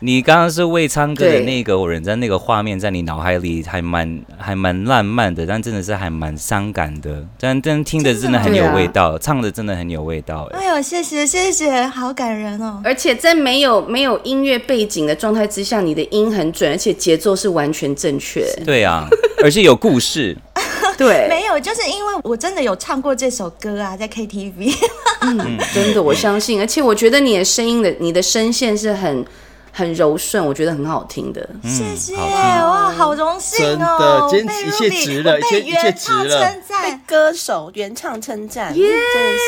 [0.00, 7.26] 你刚刚是会唱歌的那个人，在那个画面在你脑海里还蛮还蛮浪漫的，但真的是还蛮伤感的。
[7.40, 10.46] 但但听的真的很有味道，啊、唱的真的很有味道。
[10.52, 12.78] 哎呦，谢谢谢谢，好感人哦！
[12.84, 18.44] 而且在没有没有音乐背景的状态之下，你的音很准，而且节奏是完全正确。
[18.66, 19.08] 对啊，
[19.42, 20.36] 而且有故事。
[20.98, 24.74] 对，没有，就是因为我真的有唱过这首歌啊，在 KTV。
[25.20, 29.24] 嗯，真的，我相信，而且我觉得你的声音的，你的声线是很。
[29.72, 31.48] 很柔顺，我觉得很好听的。
[31.64, 34.28] 谢谢哇，好荣幸哦！
[34.30, 36.54] 真的，一切值了，一切一切值了。
[36.82, 38.88] 被歌手原唱称赞，真的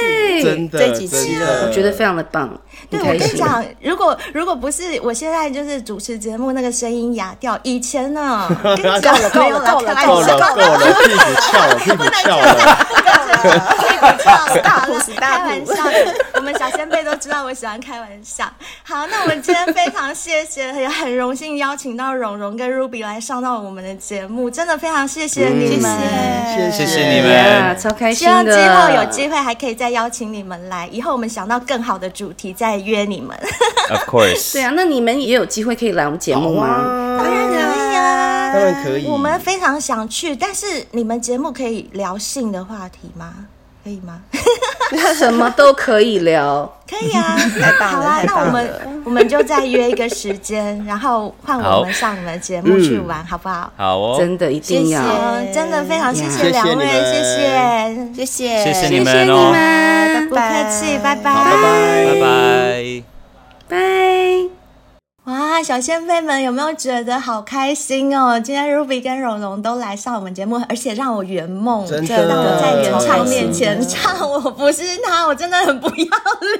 [0.00, 2.58] 是真的，这几期了，我觉得非常的棒。
[2.88, 12.54] 对，我跟你讲，如果如果不是我现在就是主持节目，那个声音哑掉，以前呢， 够了够了够了够了够了，屁股翘了，屁股翘了，
[13.78, 15.44] 屁股翘了，大哭死大哭。
[15.44, 15.72] 开玩笑，
[16.33, 18.44] 我 们小先辈都知道我喜欢开玩笑。
[18.84, 20.04] 好，那我们今天非常。
[20.14, 25.98] 谢谢，也很荣幸邀请到蓉蓉跟 Ruby 来上到我们的节目，真的非常谢谢你们，
[26.54, 28.28] 谢谢谢谢你们，超开心的。
[28.28, 33.36] 希望之后有机会还可以再邀请你们来，以后我们想到更好的主题再约你们。
[33.90, 37.18] Of course， 对啊，那你们也有机会可以来我们节目吗？
[37.18, 39.06] 当然可以啊，当然可以。
[39.06, 43.34] 我们非常想去，但是你们节目可以聊性的话题吗？
[43.84, 44.18] 可以吗？
[45.18, 47.36] 什么都可以聊，可以啊。
[47.80, 48.70] 好啊，那我们
[49.04, 53.70] 我们就再约一个时间，然后换我们上你们的节目去玩，好不好？
[53.76, 55.02] 好哦，真的一定要，
[55.52, 58.88] 真的非常谢谢两位，谢谢，谢谢，谢谢。
[58.88, 59.52] 你们哦，
[60.28, 63.02] 不客气，拜拜，拜拜，拜。
[63.68, 64.53] 拜，拜。
[65.24, 65.44] 哇。
[65.62, 68.38] 小仙贝们有没有觉得好开心哦？
[68.38, 76.06] 今天 Ruby 跟蓉蓉都来上我们节目，而且让我圆梦，真的让我在原唱面前唱我不是他，我真的很不要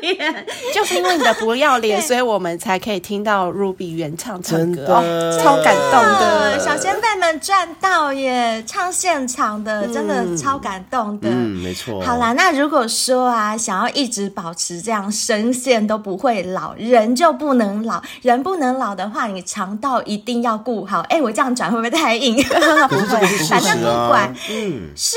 [0.01, 0.47] 脸。
[0.73, 6.59] 就是因为你的不要脸， 所以我们才可以听到 Ruby 原唱唱歌，哦，超感动的。
[6.59, 11.29] 小仙贝们赚到耶，唱现场的真的超感动的。
[11.29, 12.01] 嗯，没错。
[12.01, 21.01] 好啦，那如果说啊，想要一直保持这样声线都不会老，人就不能老，人不能老的话，你肠道一定要顾好。
[21.03, 22.37] 哎，我这样转会不会太硬？
[22.89, 25.17] 不会，反正不管，嗯，是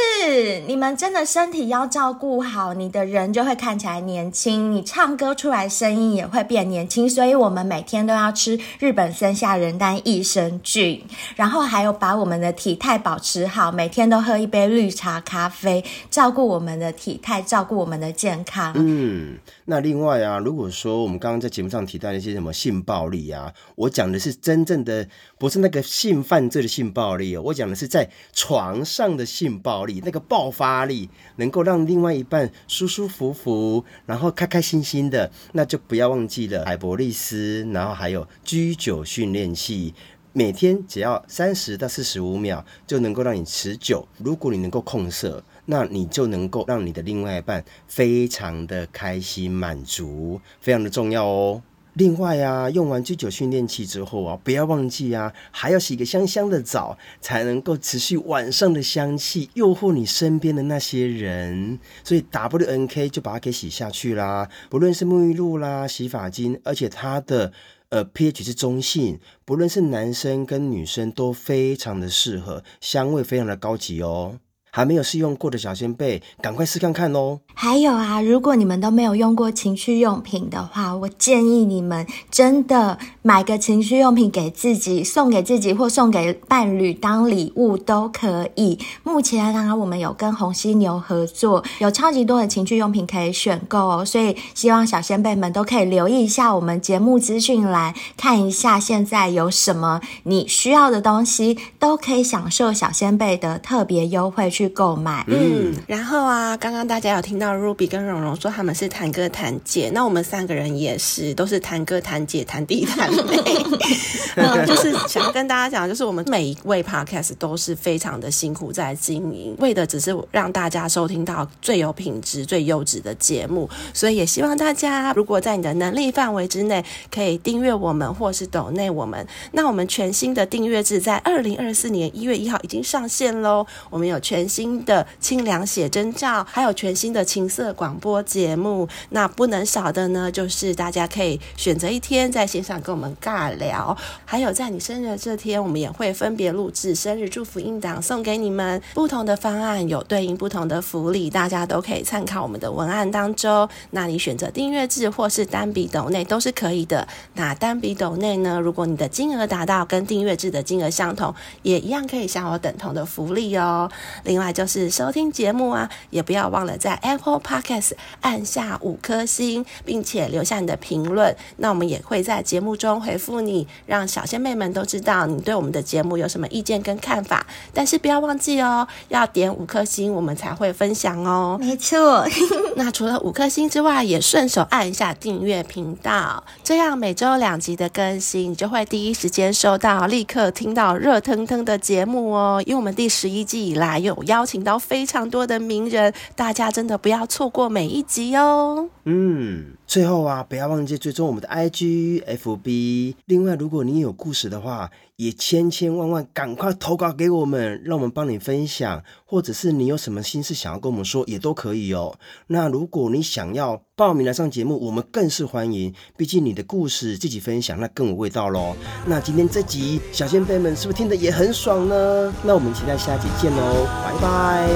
[0.68, 7.10] 你们真的身体要照顾好，你的人就会看起来年轻，你唱歌出来声音也会变年轻。
[7.10, 11.04] 所以我们每天都要吃日本森下仁丹益生菌，
[11.36, 18.74] 然后还有把我们的体态保持好，每天都喝一杯绿茶咖啡，照顾我们的体态，照顾我们的健康。
[18.76, 25.08] 嗯，那另外啊，如果说我们刚刚在节目上提到一些什么性暴力啊，我讲的是真正的，
[25.38, 39.94] 不是那个性犯罪的性暴力哦，我讲的是在床上的性暴力，那个爆发力能够让另外一半舒舒服服，然后开开心心的，那就不要忘记了海博利斯，然后还有居酒训练器。
[40.34, 44.08] 每天只要三十到四十五秒就能够让你持久。
[44.20, 51.64] 如果你能够控色，那你就能够让你的另外一半非常的开心满足，非常的重要哦。
[51.98, 61.80] 另外啊，用完居酒训练器之后啊，不要忘记啊，还要洗个香香的澡，才能够持续晚上的香气，诱惑你身边的那些人。
[62.04, 67.52] 所以 WNK 就把它给洗下去啦，不论是沐浴露啦、洗发精，而且它的。
[67.90, 74.40] 呃，pH 是中性，不论是男生跟女生都非常的适合，香味非常的高级哦。
[74.78, 77.40] 还没有试用过的小仙贝，赶快试看看哦！
[77.56, 88.78] 还有啊，如果你们都没有用过情趣用品的话，我建议你们真的买个情趣用品给自己，送给自己或送给伴侣当礼物都可以。
[89.02, 113.38] 目前啊，我们有跟红犀牛合作，有超级多的情趣用品可以选购哦，所以希望小仙贝们都可以留意一下我们节目资讯栏，看一下现在有什么你需要的东西，都可以享受小仙贝的特别优惠去购买，嗯，然后啊，刚刚大家有听到 Ruby 跟蓉蓉说他们是谈哥谈姐，那我们三个人也是，都是谈哥谈姐谈弟谈妹，
[114.36, 129.28] 嗯，就是想要跟大家讲，就是我们每一位 Podcast 都是非常的辛苦在经营，为的只是让大家收听到最有品质、最优质的节目，所以也希望大家如果在你的能力范围之内，可以订阅我们或是抖内我们。
[129.52, 134.47] 那我们全新的订阅制在二零二四年一月一号已经上线喽，我们有全。
[134.48, 143.96] 新的清凉写真照，还有全新的情色广播节目，那不能少的呢，就是大家可以选择一天在线上跟我们尬聊，
[144.26, 148.82] 还有在你生日的这天，我们也会分别录制生日祝福音档送给你们。
[148.94, 153.68] 不同的方案有对应不同的福利，大家都可以参考我们的文案当中。
[153.92, 157.08] 那你选择订阅制或是单笔抖内都是可以的。
[157.34, 161.34] 那单笔抖内呢，如果你的金额达到跟订阅制的金额相同，
[161.64, 163.90] 也一样可以享有等同的福利哦。
[164.24, 164.48] 另外。
[164.58, 171.36] 就是收听节目啊，也不要忘了在 Apple Podcast 按下五颗星，并且留下你的评论。
[171.58, 177.46] 那我们也会在节目中回复你，让小仙妹们都知道你对我们的节目有什么意见跟看法。
[177.72, 181.58] 但是不要忘记哦，要点五颗星，我们才会分享哦。
[181.60, 182.26] 没错。
[182.76, 192.64] 那除了五颗星之外，也顺手按一下订阅频道，这样每周两集的更新，你就会第一时间收到，立刻听到热腾腾的节目哦。
[192.66, 198.90] 因为我们第十一季以来有邀请到非常多的名人，大家真的不要错过每一集哦。
[199.06, 203.16] 嗯，最后啊，不要忘记追踪我们的 IG、FB。
[203.26, 212.20] 另外，如果你有故事的话，也千千万万赶快投稿给我们，让我们帮你分享，或者是你有什么心事想要跟我们说，也都可以哦。
[212.48, 215.94] 那如果你想要报名来上节目，我们更是欢迎。
[216.18, 218.76] 毕竟你的故事自己分享，那更有味道喽。
[219.06, 222.34] 那今天这集小仙贝们是不是听得也很爽呢？
[222.44, 224.68] 那我们期待下集见喽，拜拜。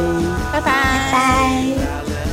[0.51, 0.71] 拜拜。
[1.11, 2.30] 拜